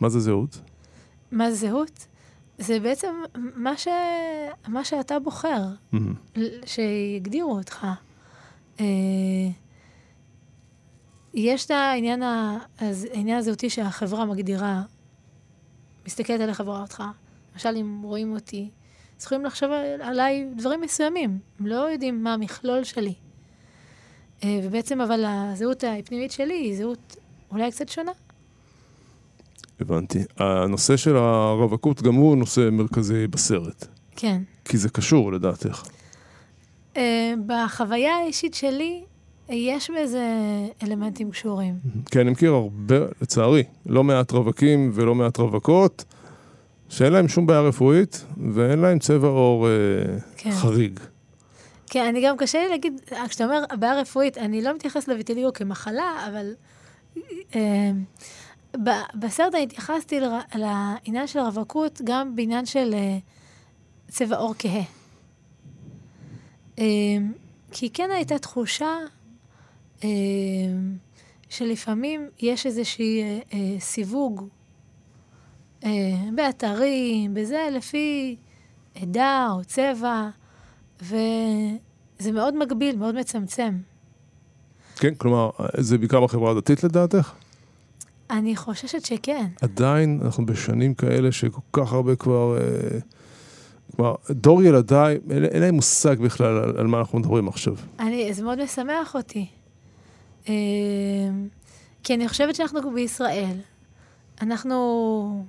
מה 0.00 0.08
זה 0.08 0.20
זהות? 0.20 0.60
מה 1.32 1.50
זה 1.50 1.56
זהות? 1.56 2.06
זה 2.58 2.80
בעצם 2.80 3.14
מה, 3.56 3.76
ש... 3.76 3.88
מה 4.68 4.84
שאתה 4.84 5.18
בוחר, 5.18 5.62
mm-hmm. 5.94 6.38
שיגדירו 6.66 7.52
אותך. 7.52 7.86
אה, 8.80 8.84
יש 11.34 11.66
את 11.66 11.70
העניין, 11.70 12.22
ה... 12.22 12.58
העניין 13.14 13.38
הזהותי 13.38 13.70
שהחברה 13.70 14.24
מגדירה 14.24 14.82
מסתכלת 16.06 16.40
עליך 16.40 16.62
ורואה 16.64 16.80
אותך, 16.80 17.02
למשל 17.52 17.76
אם 17.80 18.00
רואים 18.02 18.32
אותי, 18.32 18.70
אז 19.18 19.24
יכולים 19.24 19.44
לחשוב 19.44 19.70
עליי 20.00 20.46
דברים 20.56 20.80
מסוימים, 20.80 21.38
הם 21.60 21.66
לא 21.66 21.74
יודעים 21.74 22.24
מה 22.24 22.34
המכלול 22.34 22.84
שלי. 22.84 23.14
אה, 24.44 24.60
ובעצם 24.62 25.00
אבל 25.00 25.24
הזהות 25.26 25.84
הפנימית 25.84 26.32
שלי 26.32 26.54
היא 26.54 26.76
זהות 26.76 27.16
אולי 27.50 27.70
קצת 27.70 27.88
שונה. 27.88 28.12
הבנתי. 29.80 30.18
הנושא 30.36 30.96
של 30.96 31.16
הרווקות 31.16 32.02
גם 32.02 32.14
הוא 32.14 32.36
נושא 32.36 32.68
מרכזי 32.72 33.26
בסרט. 33.26 33.86
כן. 34.16 34.42
כי 34.64 34.78
זה 34.78 34.88
קשור 34.88 35.32
לדעתך. 35.32 35.82
אה, 36.96 37.34
בחוויה 37.46 38.16
האישית 38.16 38.54
שלי, 38.54 39.04
יש 39.50 39.90
בזה 39.90 40.26
אלמנטים 40.82 41.30
קשורים. 41.30 41.74
כן, 42.10 42.20
אני 42.20 42.30
מכיר 42.30 42.52
הרבה, 42.52 42.96
לצערי, 43.22 43.62
לא 43.86 44.04
מעט 44.04 44.32
רווקים 44.32 44.90
ולא 44.94 45.14
מעט 45.14 45.36
רווקות, 45.36 46.04
שאין 46.88 47.12
להם 47.12 47.28
שום 47.28 47.46
בעיה 47.46 47.60
רפואית, 47.60 48.24
ואין 48.54 48.78
להם 48.78 48.98
צבע 48.98 49.28
עור 49.28 49.68
אה, 49.68 49.72
כן. 50.36 50.50
חריג. 50.50 51.00
כן, 51.86 52.06
אני 52.06 52.22
גם 52.24 52.36
קשה 52.36 52.58
לי 52.58 52.68
להגיד, 52.68 53.00
כשאתה 53.28 53.44
אומר 53.44 53.64
בעיה 53.78 54.00
רפואית, 54.00 54.38
אני 54.38 54.62
לא 54.62 54.74
מתייחס 54.74 55.08
לויטיליגו 55.08 55.52
כמחלה, 55.52 56.26
אבל 56.28 56.52
אה, 57.54 57.90
בסרט 59.14 59.54
אני 59.54 59.62
התייחסתי 59.62 60.20
לעניין 60.54 61.26
של 61.26 61.38
רווקות 61.38 62.00
גם 62.04 62.36
בעניין 62.36 62.66
של 62.66 62.94
אה, 62.94 63.18
צבע 64.08 64.36
עור 64.36 64.54
כהה. 64.58 64.82
אה, 66.78 66.84
כי 67.72 67.90
כן 67.90 68.10
הייתה 68.10 68.38
תחושה 68.38 68.96
שלפעמים 71.48 72.28
יש 72.40 72.66
איזושהי 72.66 73.22
אה, 73.22 73.38
אה, 73.52 73.80
סיווג 73.80 74.48
באתרים, 76.34 77.34
בזה, 77.34 77.68
לפי 77.72 78.36
עדה 78.94 79.48
או 79.52 79.64
צבע, 79.64 80.28
וזה 81.02 82.32
מאוד 82.32 82.56
מגביל, 82.56 82.96
מאוד 82.96 83.14
מצמצם. 83.14 83.76
כן, 84.96 85.14
כלומר, 85.14 85.50
זה 85.76 85.98
בעיקר 85.98 86.20
בחברה 86.20 86.50
הדתית 86.50 86.84
לדעתך? 86.84 87.32
אני 88.30 88.56
חוששת 88.56 89.04
שכן. 89.04 89.46
עדיין 89.62 90.20
אנחנו 90.24 90.46
בשנים 90.46 90.94
כאלה 90.94 91.32
שכל 91.32 91.60
כך 91.72 91.92
הרבה 91.92 92.16
כבר... 92.16 92.58
כלומר, 93.96 94.14
דור 94.30 94.62
ילדיי, 94.62 95.18
אין 95.30 95.62
להם 95.62 95.74
מושג 95.74 96.20
בכלל 96.20 96.56
על, 96.56 96.76
על 96.78 96.86
מה 96.86 96.98
אנחנו 96.98 97.18
מדברים 97.18 97.48
עכשיו. 97.48 97.74
אני, 97.98 98.34
זה 98.34 98.42
מאוד 98.42 98.64
משמח 98.64 99.14
אותי. 99.14 99.46
אמ, 100.48 101.48
כי 102.02 102.14
אני 102.14 102.28
חושבת 102.28 102.54
שאנחנו 102.54 102.92
בישראל, 102.94 103.56
אנחנו 104.42 105.44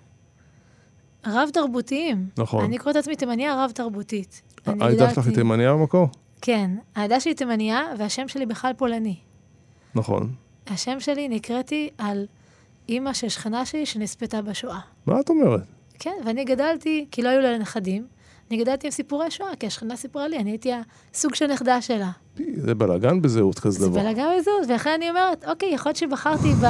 רב-תרבותיים. 1.25 2.29
נכון. 2.37 2.65
אני 2.65 2.77
קוראת 2.77 2.95
לעצמי 2.95 3.15
תימניה 3.15 3.65
רב-תרבותית. 3.65 4.41
העדה 4.65 5.09
שלך 5.13 5.25
היא 5.25 5.35
תימניה 5.35 5.73
במקור? 5.73 6.07
כן, 6.41 6.71
העדה 6.95 7.19
שלי 7.19 7.33
תימניה, 7.33 7.81
והשם 7.97 8.27
שלי 8.27 8.45
בכלל 8.45 8.73
פולני. 8.73 9.15
נכון. 9.95 10.33
השם 10.67 10.99
שלי 10.99 11.27
נקראתי 11.27 11.89
על 11.97 12.25
אימא 12.89 13.13
של 13.13 13.29
שכנה 13.29 13.65
שלי 13.65 13.85
שנספתה 13.85 14.41
בשואה. 14.41 14.79
מה 15.05 15.19
את 15.19 15.29
אומרת? 15.29 15.61
כן, 15.99 16.15
ואני 16.25 16.43
גדלתי, 16.45 17.05
כי 17.11 17.21
לא 17.21 17.29
היו 17.29 17.41
לה 17.41 17.57
נכדים, 17.57 18.07
אני 18.51 18.59
גדלתי 18.59 18.87
עם 18.87 18.91
סיפורי 18.91 19.31
שואה, 19.31 19.55
כי 19.59 19.67
השכנה 19.67 19.95
סיפרה 19.95 20.27
לי, 20.27 20.37
אני 20.37 20.51
הייתי 20.51 20.71
הסוג 21.13 21.35
של 21.35 21.47
נכדה 21.47 21.81
שלה. 21.81 22.11
זה 22.55 22.75
בלאגן 22.75 23.21
בזהות 23.21 23.59
כזה 23.59 23.79
דבר. 23.79 23.93
זה 23.93 23.99
בלאגן 23.99 24.25
בזהות, 24.39 24.69
ולכן 24.69 24.89
אני 24.97 25.09
אומרת, 25.09 25.45
אוקיי, 25.47 25.69
יכול 25.69 25.89
להיות 25.89 25.97
שבחרתי 25.97 26.53
ב... 26.53 26.65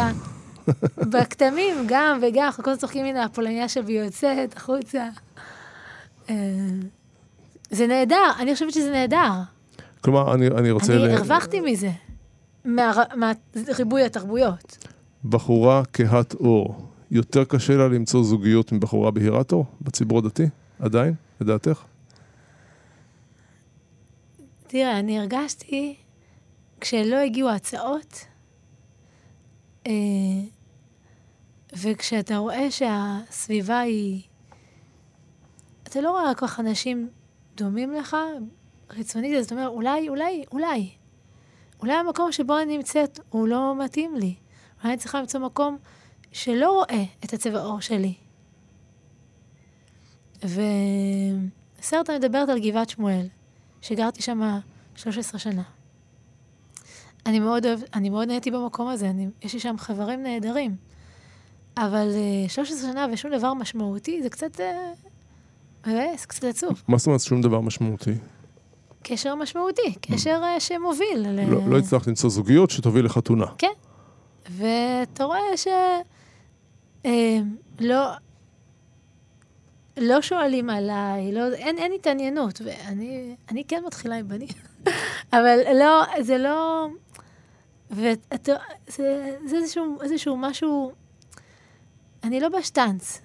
בכתמים, 1.12 1.76
גם 1.88 2.20
וגם, 2.22 2.46
אנחנו 2.46 2.64
כל 2.64 2.70
הזמן 2.70 2.82
צוחקים, 2.82 3.06
הנה, 3.06 3.24
הפולניה 3.24 3.70
שבי 3.70 3.94
יוצאת 3.94 4.58
החוצה. 4.58 5.08
אה, 6.30 6.36
זה 7.72 7.88
נהדר, 7.88 8.32
אני 8.40 8.54
חושבת 8.54 8.74
שזה 8.74 8.92
נהדר. 8.92 9.32
כלומר, 10.02 10.34
אני, 10.34 10.48
אני 10.48 10.72
רוצה... 10.72 10.94
אני 10.94 11.02
ל... 11.02 11.10
הרווחתי 11.12 11.60
מזה, 11.60 11.92
מריבוי 12.66 14.04
התרבויות. 14.04 14.88
בחורה 15.26 15.84
כהת 15.94 16.34
אור, 16.34 16.86
יותר 17.12 17.44
קשה 17.44 17.78
לה 17.78 17.88
למצוא 17.88 18.24
זוגיות 18.24 18.72
מבחורה 18.72 19.12
בהירת 19.12 19.52
אור 19.52 19.66
בציבור 19.82 20.18
הדתי? 20.18 20.46
עדיין? 20.80 21.14
לדעתך? 21.42 21.84
תראה, 24.68 25.00
אני 25.00 25.20
הרגשתי, 25.20 25.96
כשלא 26.82 27.16
הגיעו 27.16 27.50
הצעות, 27.50 28.26
אה, 29.88 29.92
וכשאתה 31.74 32.38
רואה 32.38 32.72
שהסביבה 32.72 33.80
היא... 33.80 34.22
אתה 35.84 36.02
לא 36.02 36.12
רואה 36.12 36.36
כל 36.36 36.48
כך 36.48 36.60
אנשים 36.60 37.10
דומים 37.56 37.94
לך, 37.94 38.18
חיצונית, 38.90 39.38
אז 39.38 39.46
אתה 39.46 39.56
אומר, 39.56 39.68
אולי, 39.68 40.10
אולי, 40.10 40.44
אולי. 40.52 40.90
אולי 41.82 41.94
המקום 41.94 42.32
שבו 42.32 42.60
אני 42.60 42.78
נמצאת 42.78 43.20
הוא 43.30 43.48
לא 43.48 43.76
מתאים 43.86 44.16
לי. 44.16 44.36
אולי 44.82 44.94
אני 44.94 44.98
צריכה 44.98 45.20
למצוא 45.20 45.40
מקום 45.40 45.78
שלא 46.32 46.72
רואה 46.72 47.04
את 47.26 47.34
הצבע 47.34 47.60
עור 47.60 47.82
שלי. 47.82 48.14
ו... 50.46 50.62
סרט 51.82 52.10
המדברת 52.10 52.50
על 52.50 52.60
גבעת 52.60 52.90
שמואל, 52.90 53.28
שגרתי 53.82 54.22
שם 54.22 54.60
13 54.96 55.40
שנה. 55.40 55.64
אני 57.26 57.40
מאוד 57.40 57.66
אוהב, 57.66 57.80
אני 57.94 58.10
מאוד 58.10 58.28
נהניתי 58.28 58.52
במקום 58.52 58.88
הזה, 58.88 59.10
אני, 59.10 59.28
יש 59.42 59.54
לי 59.54 59.60
שם 59.60 59.76
חברים 59.78 60.24
נהדרים. 60.24 60.76
אבל 61.78 62.08
uh, 62.48 62.50
13 62.50 62.92
שנה 62.92 63.08
ושום 63.14 63.32
דבר 63.32 63.54
משמעותי, 63.54 64.24
זה 64.24 64.30
קצת 64.30 64.60
uh, 64.60 64.64
מבאס, 65.88 66.26
קצת 66.26 66.44
עצוב. 66.44 66.84
מה 66.88 66.98
זאת 66.98 67.08
אומרת 67.08 67.22
שום 67.22 67.42
דבר 67.42 67.62
משמעותי? 67.62 68.14
קשר 69.04 69.36
משמעותי, 69.36 69.94
קשר 70.02 70.42
uh, 70.58 70.60
שמוביל. 70.60 71.28
ל... 71.28 71.52
לא, 71.52 71.70
לא 71.70 71.78
הצלחת 71.78 72.08
למצוא 72.08 72.30
זוגיות 72.30 72.70
שתוביל 72.70 73.06
לחתונה. 73.06 73.46
כן. 73.58 73.68
ואתה 74.50 75.24
רואה 75.24 75.58
ש... 75.58 75.68
אה, 77.06 77.40
לא... 77.80 78.12
לא 79.98 80.22
שואלים 80.22 80.70
עליי, 80.70 81.32
לא, 81.32 81.54
אין, 81.54 81.78
אין 81.78 81.92
התעניינות, 81.92 82.62
ואני 82.64 83.36
אני 83.50 83.64
כן 83.64 83.84
מתחילה 83.88 84.16
עם 84.16 84.28
בנים. 84.28 84.48
אבל 85.34 85.60
לא, 85.80 86.04
זה 86.22 86.38
לא... 86.38 86.88
ואתה, 87.92 88.52
זה, 88.88 89.38
זה 89.46 89.58
איזשהו, 89.58 90.02
איזשהו 90.02 90.38
משהו... 90.38 90.92
אני 92.24 92.40
לא 92.40 92.50
בשטאנץ. 92.50 93.22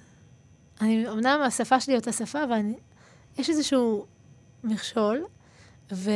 אני, 0.81 1.09
אמנם 1.09 1.41
השפה 1.47 1.81
שלי 1.81 1.97
אותה 1.97 2.13
שפה, 2.13 2.45
אבל 2.45 2.53
אני, 2.53 2.75
יש 3.39 3.51
איזשהו 3.51 4.07
מכשול, 4.65 5.25
ו... 5.93 6.11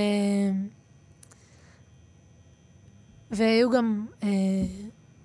והיו 3.31 3.71
גם 3.71 4.07
אה, 4.23 4.29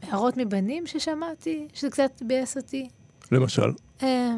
הערות 0.02 0.38
מבנים 0.38 0.88
ששמעתי, 0.88 1.68
שזה 1.74 1.90
קצת 1.90 2.22
ביאס 2.22 2.58
אותי. 2.58 2.90
למשל? 3.32 3.72
אה, 4.04 4.36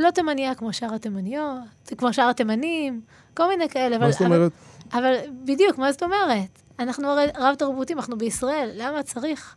את 0.00 0.04
לא 0.04 0.10
תימניה 0.10 0.54
כמו 0.54 0.72
שאר 0.72 0.94
התימניות, 0.94 1.58
כמו 1.98 2.12
שאר 2.12 2.28
התימנים, 2.28 3.00
כל 3.34 3.48
מיני 3.48 3.68
כאלה. 3.68 3.98
מה 3.98 4.04
אבל, 4.04 4.12
זאת 4.12 4.22
אומרת? 4.22 4.52
אבל, 4.92 4.98
אבל 4.98 5.16
בדיוק, 5.44 5.78
מה 5.78 5.92
זאת 5.92 6.02
אומרת? 6.02 6.62
אנחנו 6.78 7.08
הרי 7.08 7.26
רב 7.38 7.54
תרבותים, 7.54 7.98
אנחנו 7.98 8.18
בישראל, 8.18 8.70
למה 8.74 9.02
צריך? 9.02 9.56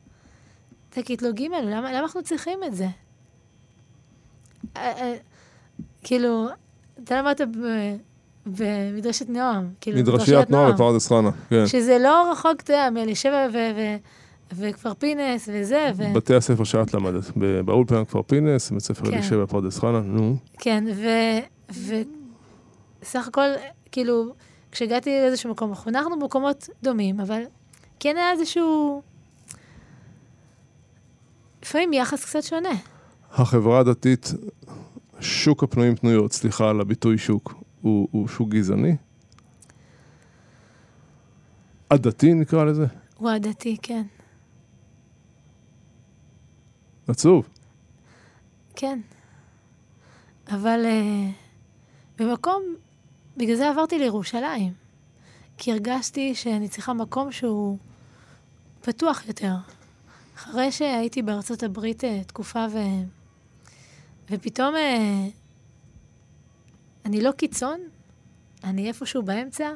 תגיד 0.90 1.24
ג', 1.24 1.42
למה, 1.42 1.92
למה 1.92 2.00
אנחנו 2.00 2.24
צריכים 2.24 2.64
את 2.64 2.76
זה? 2.76 2.88
אה, 4.78 4.92
אה, 4.92 5.16
כאילו, 6.04 6.48
אתה 7.04 7.22
למדת 7.22 7.48
במדרשת 8.46 9.30
נועם. 9.30 9.70
כאילו, 9.82 9.98
מדרשיית 9.98 10.50
נועם 10.50 10.74
בפרדס 10.74 11.08
חנה, 11.08 11.30
כן. 11.50 11.68
שזה 11.68 11.98
לא 12.00 12.32
רחוק, 12.32 12.62
אתה 12.62 12.74
יודע, 12.74 12.90
מאלישבע 12.90 13.48
ו- 13.54 13.96
וכפר 14.56 14.94
פינס 14.94 15.50
וזה, 15.54 15.92
ו... 15.96 16.14
בתי 16.14 16.36
הספר 16.36 16.64
שאת 16.64 16.94
למדת, 16.94 17.32
באולפן 17.66 18.06
כפר 18.06 18.22
פינס, 18.22 18.72
בית 18.72 18.80
ספר 18.80 19.06
כן. 19.06 19.14
אלישבע 19.14 19.46
פרדס 19.46 19.80
חנה, 19.80 20.00
נו. 20.00 20.36
כן, 20.60 20.84
ו... 20.96 21.08
וסך 23.02 23.28
הכל, 23.28 23.48
כאילו, 23.92 24.34
כשהגעתי 24.72 25.10
לאיזשהו 25.10 25.52
מקום, 25.52 25.70
אנחנו 25.70 25.84
חונכנו 25.84 26.20
במקומות 26.20 26.70
דומים, 26.84 27.20
אבל 27.20 27.42
כן 28.00 28.18
היה 28.18 28.32
איזשהו... 28.32 29.02
לפעמים 31.62 31.94
יחס 31.94 32.26
קצת 32.26 32.44
שונה. 32.44 32.74
החברה 33.32 33.80
הדתית, 33.80 34.34
שוק 35.20 35.64
הפנויים 35.64 35.96
פנויות, 35.96 36.34
סליחה 36.34 36.70
על 36.70 36.82
הביטוי 36.82 37.18
שוק, 37.18 37.54
הוא, 37.82 38.08
הוא 38.12 38.28
שוק 38.28 38.50
גזעני? 38.50 38.96
עדתי 41.90 42.34
נקרא 42.34 42.64
לזה? 42.64 42.86
הוא 43.18 43.30
הדתי, 43.30 43.78
כן. 43.82 44.04
עצוב. 47.08 47.50
כן. 48.76 49.00
אבל 50.48 50.86
uh, 50.86 52.22
במקום, 52.24 52.64
בגלל 53.38 53.56
זה 53.56 53.70
עברתי 53.70 54.00
לירושלים. 54.00 54.74
כי 55.58 55.72
הרגשתי 55.72 56.36
שאני 56.36 56.70
צריכה 56.70 56.94
מקום 56.94 57.32
שהוא 57.32 57.78
פתוח 58.82 59.28
יותר. 59.28 59.54
אחרי 60.36 60.72
שהייתי 60.72 61.22
בארצות 61.22 61.64
הברית 61.64 62.04
uh, 62.04 62.08
תקופה 62.28 62.66
ו... 62.72 62.78
ופתאום 64.30 64.76
uh, 64.76 65.32
אני 67.06 67.22
לא 67.22 67.32
קיצון, 67.32 67.80
אני 68.64 68.88
איפשהו 68.88 69.24
באמצע, 69.24 69.72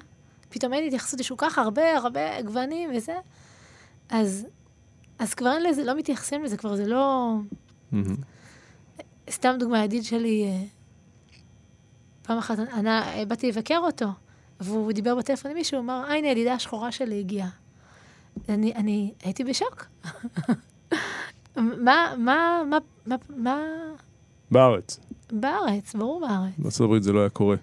פתאום 0.49 0.73
אין 0.73 0.85
התייחסות, 0.85 1.19
יש 1.19 1.29
כל 1.29 1.35
כך 1.37 1.57
הרבה, 1.57 1.97
הרבה 1.97 2.41
גוונים 2.41 2.89
וזה, 2.95 3.17
אז, 4.09 4.47
אז 5.19 5.34
כבר 5.34 5.53
אין 5.53 5.63
לזה, 5.63 5.84
לא 5.84 5.97
מתייחסים 5.97 6.43
לזה, 6.43 6.58
כבר 6.58 6.75
זה 6.75 6.88
לא... 6.88 7.34
סתם 9.30 9.56
דוגמה, 9.60 9.84
ידיד 9.84 10.03
שלי, 10.03 10.43
אה, 10.43 10.63
פעם 12.21 12.38
אחת 12.38 12.60
ענה, 12.60 13.13
אה, 13.13 13.25
באתי 13.25 13.47
לבקר 13.47 13.77
אותו, 13.77 14.06
והוא 14.60 14.91
דיבר 14.91 15.15
בטלפון 15.15 15.51
עם 15.51 15.58
מישהו, 15.58 15.77
הוא 15.77 15.84
אמר, 15.84 16.03
אה, 16.08 16.15
הנה, 16.15 16.27
הידידה 16.27 16.53
השחורה 16.53 16.91
שלי 16.91 17.19
הגיעה. 17.19 17.49
אני, 18.49 18.73
אני 18.75 19.13
הייתי 19.23 19.43
בשוק. 19.43 19.86
מה, 21.56 22.13
מה, 22.17 22.63
מה, 22.69 22.77
מה, 23.06 23.15
מה, 23.30 23.62
בארץ. 24.51 24.99
בארץ, 25.32 25.95
ברור 25.95 26.19
בארץ. 26.19 26.53
בארצות 26.58 26.82
הברית 26.82 27.03
זה 27.03 27.13
לא 27.13 27.19
היה 27.19 27.30
קורה. 27.30 27.56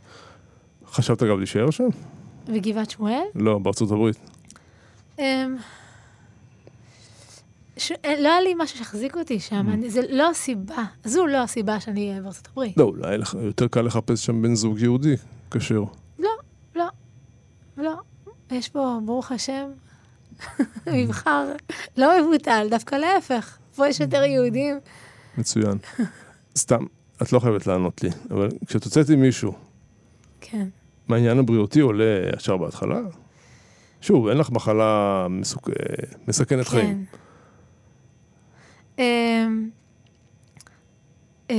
חשבת 0.87 1.23
אגב 1.23 1.39
להישאר 1.39 1.71
שם? 1.71 1.89
וגבעת 2.47 2.91
שמואל? 2.91 3.23
לא, 3.35 3.59
בארצות 3.59 3.91
הברית. 3.91 4.17
ש... 7.77 7.93
אה, 8.05 8.21
לא 8.21 8.29
היה 8.29 8.41
לי 8.41 8.55
משהו 8.59 8.79
שהחזיק 8.79 9.17
אותי 9.17 9.41
שם, 9.41 9.67
אני, 9.73 9.91
זה 9.91 10.01
לא 10.11 10.31
הסיבה, 10.31 10.85
זו 11.05 11.27
לא 11.27 11.43
הסיבה 11.43 11.81
שאני 11.81 12.11
אהיה 12.11 12.23
בארצות 12.23 12.49
הברית. 12.53 12.77
לא, 12.77 12.85
אולי 12.85 13.19
לך- 13.19 13.37
יותר 13.41 13.69
קל 13.69 13.81
לחפש 13.83 14.27
שם 14.27 14.43
בן 14.43 14.55
זוג 14.55 14.81
יהודי 14.81 15.15
כשר. 15.51 15.83
לא, 16.19 16.31
לא, 16.77 16.87
לא. 17.77 17.95
יש 18.51 18.69
פה, 18.69 18.99
ברוך 19.05 19.33
השם, 19.33 19.65
מבחר 20.87 21.45
לא 21.97 22.23
מבוטל, 22.23 22.67
דווקא 22.71 22.95
להפך. 22.95 23.59
פה 23.77 23.89
יש 23.89 24.01
יותר 24.01 24.23
יהודים. 24.23 24.79
מצוין. 25.39 25.79
סתם, 26.59 26.85
את 27.23 27.33
לא 27.33 27.39
חייבת 27.39 27.67
לענות 27.67 28.03
לי, 28.03 28.11
אבל 28.31 28.49
כשאת 28.67 28.85
יוצאת 28.85 29.09
עם 29.11 29.21
מישהו, 29.21 29.55
כן. 30.41 30.69
מהעניין 31.09 31.39
הבריאותי 31.39 31.81
עולה 31.81 32.05
ישר 32.37 32.57
בהתחלה? 32.57 33.01
שוב, 34.01 34.29
אין 34.29 34.39
לך 34.39 34.51
מחלה 34.51 35.27
מסוכ... 35.31 35.69
אה, 35.69 35.75
מסכנת 36.29 36.65
כן. 36.67 36.71
חיים. 36.71 37.05
אמ, 38.99 39.69
אה, 41.51 41.57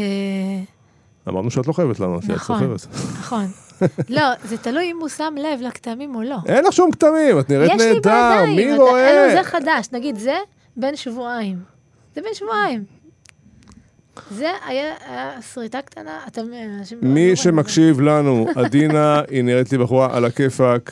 אמרנו 1.28 1.52
שאת 1.52 1.67
לא 1.67 1.74
חייבת 1.74 2.00
לענות 2.00 2.24
לי, 2.26 2.34
את 2.34 2.39
נכון. 2.39 2.60
זוכרת. 2.76 2.95
נכון. 3.19 3.45
לא, 4.10 4.24
זה 4.43 4.58
תלוי 4.58 4.91
אם 4.91 4.98
הוא 5.00 5.10
שם 5.10 5.34
לב 5.38 5.60
לכתמים 5.62 6.15
או 6.15 6.24
לא. 6.24 6.38
אין 6.45 6.65
לך 6.65 6.74
שום 6.74 6.91
כתמים, 6.91 7.39
את 7.39 7.50
נראית 7.50 7.71
יש 7.76 7.82
לי 7.82 7.93
נהדר, 7.93 8.00
בידיים, 8.00 8.56
מי 8.56 8.78
רואה? 8.78 9.10
אלו, 9.10 9.38
זה 9.38 9.43
חדש, 9.43 9.88
נגיד 9.91 10.15
זה 10.17 10.36
בין 10.78 10.95
שבועיים. 10.95 11.60
זה 12.15 12.21
בין 12.21 12.34
שבועיים. 12.34 12.84
זה 14.32 14.52
היה 14.67 14.93
היה 15.06 15.41
שריטה 15.41 15.82
קטנה, 15.82 16.19
אתם... 16.28 16.41
אנשים 16.80 16.98
לא- 17.02 17.08
לא 17.08 17.13
מי 17.13 17.21
רואים 17.21 17.36
שמקשיב 17.36 18.02
לנו, 18.02 18.48
עדינה, 18.56 19.21
היא 19.30 19.41
נראית 19.43 19.71
לי 19.71 19.78
בחורה 19.78 20.17
על 20.17 20.26
הכיפאק, 20.26 20.91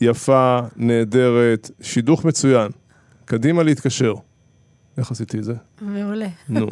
יפה, 0.00 0.58
נהדרת, 0.76 1.70
שידוך 1.82 2.24
מצוין. 2.24 2.70
קדימה 3.24 3.62
להתקשר. 3.62 4.14
איך 4.98 5.10
עשיתי 5.10 5.38
את 5.38 5.44
זה? 5.44 5.54
מעולה. 5.80 6.28
נו. 6.48 6.66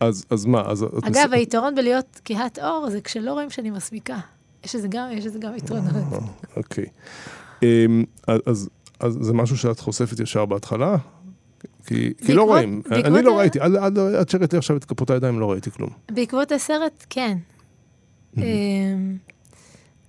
אז, 0.00 0.24
אז 0.30 0.44
מה? 0.44 0.62
אז 0.66 0.84
אגב, 1.02 1.32
היתרון 1.32 1.74
בלהיות 1.74 2.20
כהת 2.24 2.58
אור 2.58 2.90
זה 2.90 3.00
כשלא 3.00 3.32
רואים 3.32 3.50
שאני 3.50 3.70
מסמיקה. 3.70 4.18
יש 4.64 4.74
לזה 4.74 4.88
גם, 4.88 5.08
יש 5.12 5.26
לזה 5.26 5.38
גם 5.38 5.56
יתרונות. 5.56 5.94
אה, 5.94 6.18
אוקיי. 6.56 6.84
אמ, 7.62 8.04
אז, 8.26 8.40
אז, 8.46 8.68
אז 9.00 9.18
זה 9.20 9.32
משהו 9.32 9.56
שאת 9.56 9.80
חושפת 9.80 10.20
ישר 10.20 10.44
בהתחלה? 10.44 10.96
כי, 11.86 12.12
כי 12.26 12.34
לא 12.34 12.42
רואים. 12.42 12.82
אני 12.90 13.22
לא 13.22 13.38
ראיתי, 13.38 13.60
עד, 13.60 13.74
עד, 13.74 13.98
עד 13.98 14.28
שראיתי 14.28 14.56
עכשיו 14.56 14.76
את 14.76 14.84
כפות 14.84 15.10
הידיים 15.10 15.40
לא 15.40 15.50
ראיתי 15.50 15.70
כלום. 15.70 15.90
בעקבות 16.10 16.52
הסרט, 16.52 17.06
כן. 17.10 17.38
אמ, 18.36 18.42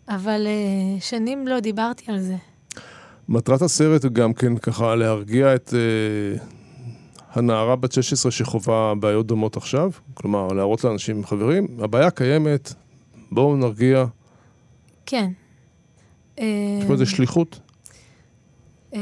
אבל 0.10 0.48
אה, 0.48 1.02
שנים 1.02 1.48
לא 1.48 1.60
דיברתי 1.60 2.12
על 2.12 2.20
זה. 2.20 2.36
מטרת 3.30 3.62
הסרט 3.62 4.04
היא 4.04 4.12
גם 4.12 4.34
כן 4.34 4.58
ככה 4.58 4.96
להרגיע 4.96 5.56
את 5.56 5.74
אה, 5.74 6.46
הנערה 7.32 7.76
בת 7.76 7.92
16 7.92 8.32
שחווה 8.32 8.94
בעיות 9.00 9.28
דומות 9.28 9.58
עכשיו, 9.58 9.92
כלומר 10.14 10.48
להראות 10.48 10.84
לאנשים, 10.84 11.26
חברים, 11.26 11.68
הבעיה 11.80 12.12
קיימת, 12.12 12.74
בואו 13.32 13.56
נרגיע, 13.56 14.06
כן. 15.06 15.32
יש 16.38 16.44
פה 16.88 16.94
איזה 16.94 17.06
שליחות. 17.06 17.60
אמ, 18.94 19.00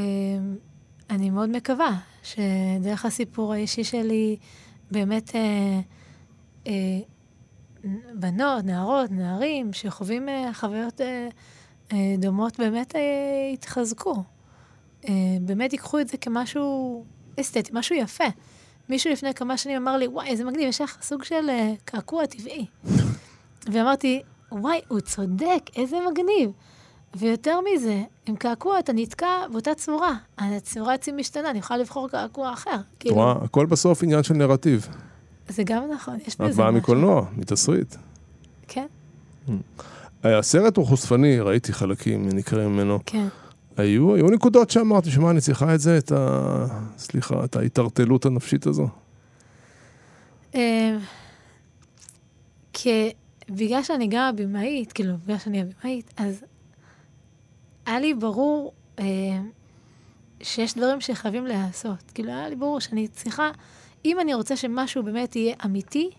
אני 1.10 1.30
מאוד 1.30 1.48
מקווה 1.48 1.98
שדרך 2.22 3.04
הסיפור 3.04 3.52
האישי 3.52 3.84
שלי, 3.84 4.36
באמת 4.90 5.36
אה, 5.36 5.80
אה, 6.66 6.98
בנות, 8.14 8.64
נערות, 8.64 9.10
נערים, 9.10 9.72
שחווים 9.72 10.28
אה, 10.28 10.50
חוויות 10.54 11.00
אה, 11.00 11.06
אה, 11.06 11.28
דומות, 12.18 12.58
באמת 12.60 12.96
אה, 12.96 13.00
יתחזקו. 13.54 14.22
אה, 15.08 15.12
באמת 15.40 15.72
ייקחו 15.72 16.00
את 16.00 16.08
זה 16.08 16.16
כמשהו 16.16 17.04
אסתטי, 17.40 17.70
משהו 17.72 17.96
יפה. 17.96 18.24
מישהו 18.88 19.12
לפני 19.12 19.34
כמה 19.34 19.56
שנים 19.56 19.76
אמר 19.76 19.96
לי, 19.96 20.06
וואי, 20.06 20.28
איזה 20.28 20.44
מגניב, 20.44 20.68
יש 20.68 20.80
לך 20.80 20.96
סוג 21.02 21.24
של 21.24 21.48
אה, 21.48 21.72
קעקוע 21.84 22.26
טבעי. 22.26 22.66
ואמרתי, 23.72 24.22
וואי, 24.52 24.80
הוא 24.88 25.00
צודק, 25.00 25.70
איזה 25.76 25.96
מגניב. 26.10 26.50
ויותר 27.16 27.58
מזה, 27.60 28.02
עם 28.26 28.36
קעקוע 28.36 28.78
אתה 28.78 28.92
נתקע 28.92 29.48
באותה 29.52 29.74
צורה. 29.74 30.14
הצורה 30.38 30.94
עצים 30.94 31.16
משתנה, 31.16 31.50
אני 31.50 31.58
יכולה 31.58 31.78
לבחור 31.80 32.08
קעקוע 32.08 32.52
אחר. 32.52 32.74
את 32.74 32.98
כאילו, 32.98 33.14
רואה, 33.14 33.32
הכל 33.42 33.66
בסוף 33.66 34.02
עניין 34.02 34.22
של 34.22 34.34
נרטיב. 34.34 34.88
זה 35.48 35.62
גם 35.62 35.90
נכון, 35.94 36.18
יש 36.26 36.34
את 36.34 36.40
בזה 36.40 36.62
באה 36.62 36.70
משהו. 36.70 36.78
מקולנוע, 36.78 37.26
מתסריט. 37.36 37.94
כן, 38.68 38.86
הסרט 40.24 40.76
הוא 40.76 40.86
חושפני, 40.86 41.40
ראיתי 41.40 41.72
חלקים 41.72 42.28
נקראים 42.28 42.72
ממנו. 42.72 42.98
כן. 43.06 43.26
היו, 43.76 44.14
היו 44.14 44.30
נקודות 44.30 44.70
שאמרתי, 44.70 45.10
שמע, 45.10 45.30
אני 45.30 45.40
צריכה 45.40 45.74
את 45.74 45.80
זה, 45.80 45.98
את 45.98 46.12
ה... 46.12 46.66
סליחה, 46.98 47.44
את 47.44 47.56
ההתערטלות 47.56 48.26
הנפשית 48.26 48.66
הזו. 48.66 48.88
אה, 50.54 50.96
כי 52.72 53.12
בגלל 53.48 53.82
שאני 53.82 54.06
גם 54.10 54.28
הבמאית, 54.28 54.92
כאילו, 54.92 55.14
בגלל 55.24 55.38
שאני 55.38 55.60
הבמאית, 55.60 56.14
אז 56.16 56.44
היה 57.86 58.00
לי 58.00 58.14
ברור 58.14 58.72
אה, 58.98 59.04
שיש 60.42 60.74
דברים 60.74 61.00
שחייבים 61.00 61.46
להיעשות. 61.46 62.10
כאילו, 62.14 62.30
היה 62.30 62.48
לי 62.48 62.56
ברור 62.56 62.80
שאני 62.80 63.08
צריכה, 63.08 63.50
אם 64.04 64.20
אני 64.20 64.34
רוצה 64.34 64.56
שמשהו 64.56 65.02
באמת 65.02 65.36
יהיה 65.36 65.54
אמיתי 65.64 66.10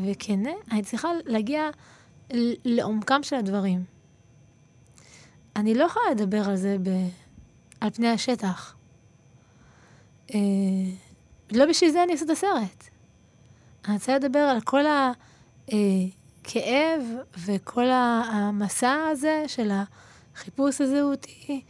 וכנה, 0.00 0.50
אני 0.70 0.82
צריכה 0.82 1.08
להגיע 1.26 1.62
לעומקם 2.64 3.22
של 3.22 3.36
הדברים. 3.36 3.84
אני 5.56 5.74
לא 5.74 5.84
יכולה 5.84 6.04
לדבר 6.10 6.48
על 6.48 6.56
זה 6.56 6.76
ב... 6.82 6.88
על 7.80 7.90
פני 7.90 8.08
השטח. 8.08 8.76
אה, 10.34 10.38
לא 11.52 11.66
בשביל 11.66 11.90
זה 11.90 12.02
אני 12.02 12.12
עושה 12.12 12.24
את 12.24 12.30
הסרט. 12.30 12.84
אני 13.84 13.94
רוצה 13.94 14.16
לדבר 14.16 14.38
על 14.38 14.60
כל 14.60 14.84
הכאב 15.68 17.02
וכל 17.44 17.88
ה- 17.90 18.22
המסע 18.32 18.96
הזה 19.10 19.44
של 19.46 19.70
החיפוש 20.34 20.80
הזהותי 20.80 21.62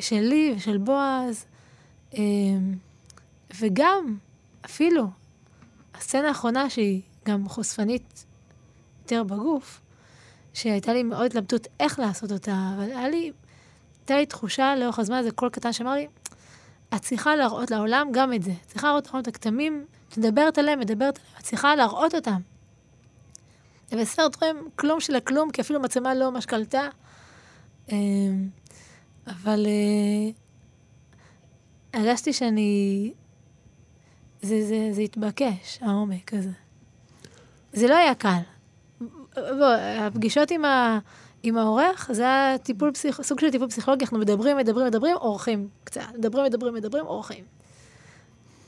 שלי 0.00 0.54
ושל 0.56 0.78
בועז, 0.78 1.44
אה, 2.14 2.20
וגם, 3.60 4.18
אפילו, 4.64 5.06
הסצנה 5.94 6.28
האחרונה 6.28 6.70
שהיא 6.70 7.02
גם 7.24 7.48
חושפנית 7.48 8.24
יותר 9.02 9.24
בגוף, 9.24 9.80
שהייתה 10.56 10.92
לי 10.92 11.02
מאוד 11.02 11.26
התלבטות 11.26 11.66
איך 11.80 11.98
לעשות 11.98 12.32
אותה, 12.32 12.72
אבל 12.76 12.84
היה 12.84 13.08
לי, 13.08 13.32
הייתה 13.98 14.16
לי 14.16 14.26
תחושה 14.26 14.76
לאורך 14.76 14.98
הזמן 14.98 15.16
הזה, 15.16 15.30
קול 15.30 15.48
קטן 15.48 15.72
שאמר 15.72 15.92
לי, 15.92 16.06
את 16.94 17.00
צריכה 17.02 17.36
להראות 17.36 17.70
לעולם 17.70 18.08
גם 18.12 18.32
את 18.32 18.42
זה. 18.42 18.50
את 18.50 18.66
צריכה 18.66 18.86
להראות 18.86 19.06
לעולם 19.06 19.22
את 19.22 19.28
הכתמים, 19.28 19.84
את 20.08 20.18
מדברת 20.18 20.58
עליהם, 20.58 20.80
מדברת 20.80 21.18
עליהם, 21.18 21.36
את 21.38 21.42
צריכה 21.42 21.74
להראות 21.74 22.14
אותם. 22.14 22.40
ובסרט 23.92 24.42
רואים 24.42 24.68
כלום 24.76 25.00
של 25.00 25.16
הכלום, 25.16 25.50
כי 25.50 25.60
אפילו 25.60 25.80
מצלמה 25.80 26.14
לא 26.14 26.30
ממש 26.30 26.46
קלטה. 26.46 26.88
אמ, 27.92 28.48
אבל 29.26 29.66
אה, 29.66 30.30
הרגשתי 32.00 32.32
שאני... 32.32 33.12
זה, 34.42 34.66
זה, 34.66 34.88
זה 34.92 35.02
התבקש, 35.02 35.78
העומק 35.80 36.34
הזה. 36.34 36.50
זה 37.72 37.88
לא 37.88 37.96
היה 37.96 38.14
קל. 38.14 38.55
בוא, 39.36 39.66
הפגישות 40.00 40.50
עם, 40.50 40.64
ה, 40.64 40.98
עם 41.42 41.56
העורך, 41.56 42.10
זה 42.12 42.22
היה 42.22 42.58
טיפול 42.58 42.92
פסיכ... 42.92 43.22
סוג 43.22 43.40
של 43.40 43.50
טיפול 43.50 43.68
פסיכולוגי, 43.68 44.04
אנחנו 44.04 44.18
מדברים, 44.18 44.56
מדברים, 44.56 44.86
מדברים, 44.86 45.16
עורכים 45.16 45.68
קצת. 45.84 46.00
מדברים, 46.18 46.44
מדברים, 46.44 46.74
מדברים, 46.74 47.04
עורכים. 47.04 47.44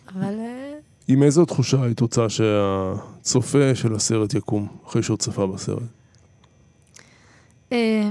אבל 0.08 0.34
אה, 0.38 0.78
עם 1.08 1.22
איזו 1.22 1.44
תחושה 1.44 1.82
היית 1.82 2.00
רוצה 2.00 2.28
שהצופה 2.28 3.74
של 3.74 3.94
הסרט 3.94 4.34
יקום, 4.34 4.68
אחרי 4.86 5.02
שהוא 5.02 5.16
צפה 5.16 5.46
בסרט? 5.46 5.82
אה, 7.72 8.10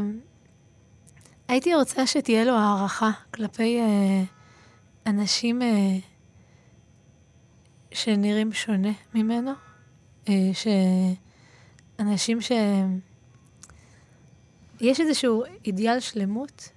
הייתי 1.47 1.75
רוצה 1.75 2.07
שתהיה 2.07 2.45
לו 2.45 2.53
הערכה 2.53 3.11
כלפי 3.33 3.79
אה, 3.79 4.23
אנשים 5.07 5.61
אה, 5.61 5.97
שנראים 7.91 8.53
שונה 8.53 8.91
ממנו, 9.13 9.51
אה, 10.29 10.51
שאנשים 11.97 12.41
ש... 12.41 12.51
יש 14.81 14.99
איזשהו 14.99 15.43
אידיאל 15.65 15.99
שלמות, 15.99 16.69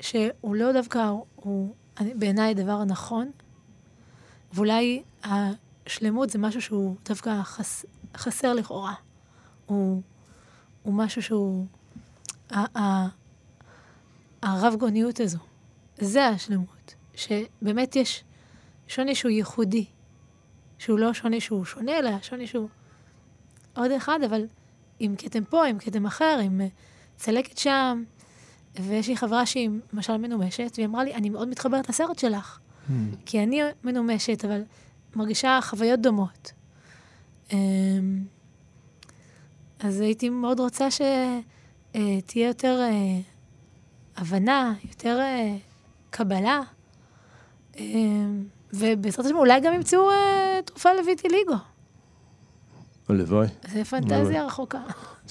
שהוא 0.00 0.56
לא 0.56 0.72
דווקא, 0.72 1.10
הוא 1.36 1.74
בעיניי 2.00 2.50
הדבר 2.50 2.72
הנכון, 2.72 3.30
ואולי 4.52 5.02
השלמות 5.24 6.30
זה 6.30 6.38
משהו 6.38 6.62
שהוא 6.62 6.96
דווקא 7.04 7.42
חס, 7.42 7.84
חסר 8.16 8.52
לכאורה. 8.52 8.94
הוא, 9.66 10.02
הוא 10.82 10.94
משהו 10.94 11.22
שהוא... 11.22 11.66
ה- 12.50 12.78
ה- 12.78 13.08
הרב 14.42 14.74
גוניות 14.78 15.20
הזו, 15.20 15.38
זה 15.98 16.26
השלמות. 16.26 16.94
שבאמת 17.14 17.96
יש 17.96 18.24
שוני 18.88 19.14
שהוא 19.14 19.30
ייחודי. 19.30 19.86
שהוא 20.78 20.98
לא 20.98 21.12
שוני 21.12 21.40
שהוא 21.40 21.64
שונה, 21.64 21.98
אלא 21.98 22.10
שוני 22.22 22.46
שהוא 22.46 22.68
עוד 23.76 23.90
אחד, 23.90 24.18
אבל 24.26 24.46
עם 24.98 25.16
כתם 25.16 25.44
פה, 25.44 25.66
עם 25.66 25.78
כתם 25.78 26.06
אחר, 26.06 26.40
עם 26.42 26.60
אה, 26.60 26.66
צלקת 27.16 27.58
שם. 27.58 28.04
ויש 28.80 29.08
לי 29.08 29.16
חברה 29.16 29.46
שהיא 29.46 29.70
למשל 29.92 30.16
מנומשת, 30.16 30.72
והיא 30.76 30.86
אמרה 30.86 31.04
לי, 31.04 31.14
אני 31.14 31.30
מאוד 31.30 31.48
מתחברת 31.48 31.88
לסרט 31.88 32.18
שלך. 32.18 32.58
כי 33.26 33.42
אני 33.42 33.60
מנומשת, 33.84 34.44
אבל 34.44 34.62
מרגישה 35.16 35.58
חוויות 35.62 36.00
דומות. 36.00 36.52
אמ, 37.52 38.24
אז 39.78 40.00
הייתי 40.00 40.28
מאוד 40.28 40.60
רוצה 40.60 40.88
שתהיה 40.90 42.48
יותר 42.48 42.80
אה, 42.82 43.20
הבנה, 44.16 44.74
יותר 44.88 45.18
אה, 45.20 45.56
קבלה, 46.10 46.60
אמ, 47.76 48.44
ובעזרת 48.72 49.26
השם 49.26 49.36
אולי 49.36 49.60
גם 49.60 49.74
ימצאו 49.74 50.10
אה, 50.10 50.60
תרופה 50.64 50.92
לויטיליגו. 50.92 51.54
הלוואי. 53.08 53.48
זה 53.72 53.84
פנטזיה 53.84 54.46
רחוקה. 54.46 54.80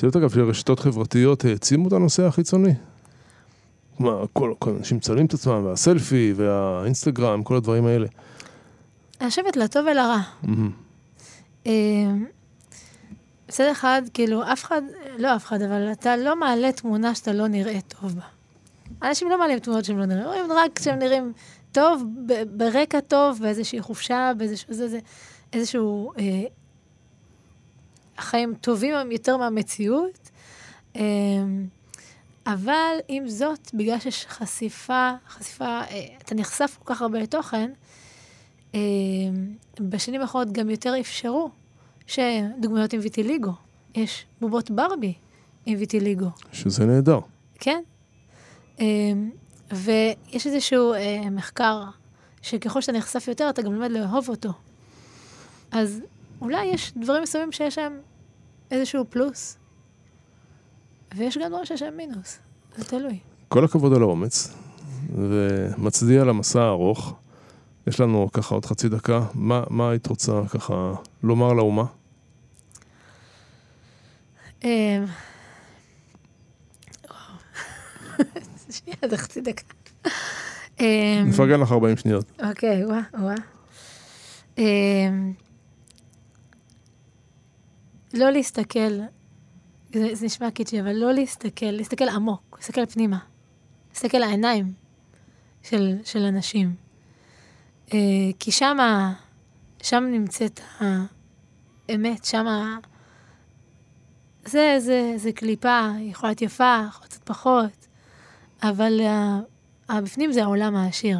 יודעת 0.03 0.15
אגב 0.15 0.33
שרשתות 0.33 0.79
חברתיות 0.79 1.45
העצימו 1.45 1.87
את 1.87 1.93
הנושא 1.93 2.23
החיצוני? 2.23 2.73
מה, 3.99 4.11
כל, 4.33 4.53
כל 4.59 4.69
אנשים 4.69 4.97
מצלמים 4.97 5.25
את 5.25 5.33
עצמם, 5.33 5.65
והסלפי, 5.65 6.33
והאינסטגרם, 6.35 7.43
כל 7.43 7.55
הדברים 7.55 7.85
האלה. 7.85 8.07
אני 9.21 9.29
חושבת 9.29 9.57
לטוב 9.57 9.85
ולרע. 9.91 10.19
אמ, 11.65 12.25
מצד 13.49 13.63
אחד, 13.71 14.01
כאילו, 14.13 14.43
אף 14.53 14.63
אחד, 14.63 14.81
לא 15.17 15.35
אף 15.35 15.45
אחד, 15.45 15.61
אבל 15.61 15.91
אתה 15.91 16.17
לא 16.17 16.35
מעלה 16.35 16.71
תמונה 16.71 17.15
שאתה 17.15 17.33
לא 17.33 17.47
נראה 17.47 17.79
טוב 17.81 18.15
בה. 18.15 18.21
אנשים 19.09 19.29
לא 19.29 19.39
מעלים 19.39 19.59
תמונות 19.59 19.85
שהם 19.85 19.97
לא 19.97 20.05
נראים, 20.05 20.25
רואים 20.25 20.51
רק 20.51 20.71
כשהם 20.75 20.99
נראים 20.99 21.33
טוב, 21.71 22.03
ברקע 22.57 22.99
טוב, 22.99 23.39
באיזושהי 23.41 23.81
חופשה, 23.81 24.31
באיזשהו, 24.37 24.73
זה, 24.73 24.87
זה, 24.87 24.99
איזשהו, 25.53 26.11
אה, 26.19 26.43
החיים 28.17 28.53
טובים 28.61 29.11
יותר 29.11 29.37
מהמציאות. 29.37 30.29
אה, 30.95 31.01
אבל 32.45 32.95
עם 33.07 33.27
זאת, 33.27 33.71
בגלל 33.73 33.99
שיש 33.99 34.25
חשיפה, 34.29 35.11
חשיפה, 35.27 35.65
אה, 35.65 36.05
אתה 36.17 36.35
נחשף 36.35 36.77
כל 36.83 36.93
כך 36.93 37.01
הרבה 37.01 37.19
לתוכן, 37.19 37.71
אה, 38.75 38.79
בשנים 39.79 40.21
האחרונות 40.21 40.51
גם 40.51 40.69
יותר 40.69 40.93
אפשרו 40.99 41.49
שדוגמיות 42.07 42.93
עם 42.93 42.99
ויטיליגו. 43.03 43.51
יש 43.95 44.25
בובות 44.41 44.71
ברבי 44.71 45.13
עם 45.65 45.79
ויטיליגו, 45.79 46.27
שזה 46.51 46.85
נהדר. 46.85 47.19
כן? 47.59 47.81
אה, 48.79 48.85
ויש 49.71 50.47
איזשהו 50.47 50.93
אה, 50.93 51.29
מחקר 51.29 51.83
שככל 52.41 52.81
שאתה 52.81 52.97
נחשף 52.97 53.27
יותר, 53.27 53.49
אתה 53.49 53.61
גם 53.61 53.73
לומד 53.73 53.91
לאהוב 53.91 54.29
אותו. 54.29 54.49
אז 55.71 56.01
אולי 56.43 56.65
יש 56.65 56.93
דברים 56.97 57.23
מסוימים 57.23 57.51
שיש 57.51 57.77
להם 57.77 57.99
איזשהו 58.71 59.05
פלוס, 59.09 59.57
ויש 61.15 61.37
גם 61.37 61.49
דברים 61.49 61.65
שיש 61.65 61.81
להם 61.81 61.97
מינוס, 61.97 62.39
זה 62.77 62.85
תלוי. 62.85 63.19
כל 63.47 63.65
הכבוד 63.65 63.93
על 63.93 64.01
האומץ, 64.01 64.53
ומצדיע 65.15 66.23
למסע 66.23 66.61
הארוך. 66.61 67.15
יש 67.87 67.99
לנו 67.99 68.29
ככה 68.33 68.55
עוד 68.55 68.65
חצי 68.65 68.89
דקה. 68.89 69.25
מה, 69.33 69.63
מה 69.69 69.89
היית 69.89 70.07
רוצה 70.07 70.41
ככה 70.49 70.93
לומר 71.23 71.53
לאומה? 71.53 71.83
וואו. 74.63 74.73
שנייה, 78.75 78.97
זה 79.09 79.17
חצי 79.17 79.41
דקה. 79.41 79.63
אה, 80.79 81.23
נפרגן 81.25 81.59
לך 81.59 81.71
40 81.71 81.97
שניות. 81.97 82.31
אוקיי, 82.49 82.85
וואה, 82.85 83.01
וואה. 83.13 83.35
לא 88.13 88.29
להסתכל, 88.29 88.99
זה, 89.93 90.15
זה 90.15 90.25
נשמע 90.25 90.51
קיצ'י, 90.51 90.81
אבל 90.81 90.93
לא 90.93 91.11
להסתכל, 91.13 91.65
להסתכל 91.65 92.09
עמוק, 92.09 92.57
להסתכל 92.59 92.85
פנימה. 92.85 93.17
להסתכל 93.89 94.17
לעיניים 94.17 94.73
של, 95.63 95.97
של 96.03 96.23
אנשים. 96.23 96.75
אה, 97.93 97.97
כי 98.39 98.51
שמה, 98.51 99.13
שם 99.81 100.03
נמצאת 100.11 100.59
האמת, 100.79 102.25
שמה 102.25 102.77
זה, 104.45 104.75
זה, 104.79 105.13
זה 105.15 105.31
קליפה, 105.31 105.87
יכולה 105.99 106.29
להיות 106.29 106.41
יפה, 106.41 106.81
יכולה 106.87 107.07
קצת 107.07 107.23
פחות, 107.23 107.87
אבל 108.63 109.01
uh, 109.89 109.93
בפנים 110.01 110.31
זה 110.31 110.43
העולם 110.43 110.75
העשיר. 110.75 111.19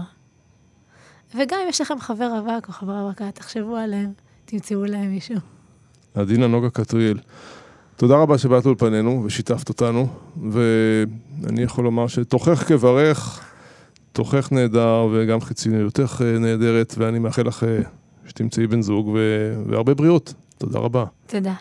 וגם 1.36 1.60
אם 1.64 1.70
יש 1.70 1.82
לכם 1.82 2.00
חבר 2.00 2.40
רווק 2.40 2.68
או 2.68 2.74
חברה 2.74 3.02
רווקה, 3.02 3.32
תחשבו 3.32 3.76
עליהם, 3.76 4.14
תמצאו 4.46 4.86
להם 4.86 5.12
מישהו. 5.12 5.53
עדינה 6.16 6.48
נוגה 6.48 6.70
קטריאל, 6.70 7.18
תודה 7.96 8.16
רבה 8.16 8.38
שבאת 8.38 8.66
אולפנינו 8.66 9.24
ושיתפת 9.26 9.70
אותנו, 9.70 10.08
ואני 10.52 11.62
יכול 11.62 11.84
לומר 11.84 12.08
שתוכך 12.08 12.68
כברך, 12.68 13.42
תוכך 14.12 14.52
נהדר 14.52 15.08
וגם 15.14 15.42
חיצוניותך 15.42 16.22
אה, 16.26 16.40
נהדרת, 16.40 16.96
ואני 16.98 17.20
מאחל 17.20 17.48
לך 17.48 17.64
אה, 17.64 17.80
שתמצאי 18.28 18.68
בן 18.68 18.82
זוג 18.82 19.08
ו... 19.08 19.20
והרבה 19.66 19.94
בריאות. 19.94 20.34
תודה 20.58 20.80
רבה. 20.80 21.06
תודה. 21.28 21.54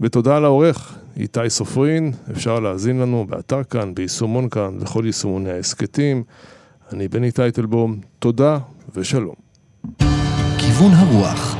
ותודה 0.00 0.38
לעורך, 0.38 0.94
איתי 1.16 1.50
סופרין, 1.50 2.12
אפשר 2.30 2.60
להאזין 2.60 3.00
לנו 3.00 3.26
באתר 3.28 3.64
כאן, 3.64 3.94
ביישומון 3.94 4.48
כאן, 4.48 4.78
וכל 4.80 5.02
יישומוני 5.06 5.50
ההסכתים. 5.50 6.22
אני 6.92 7.08
בני 7.08 7.30
טייטלבום, 7.30 8.00
תודה 8.18 8.58
ושלום. 8.94 9.34
כיוון 10.58 10.92
הרוח 10.92 11.57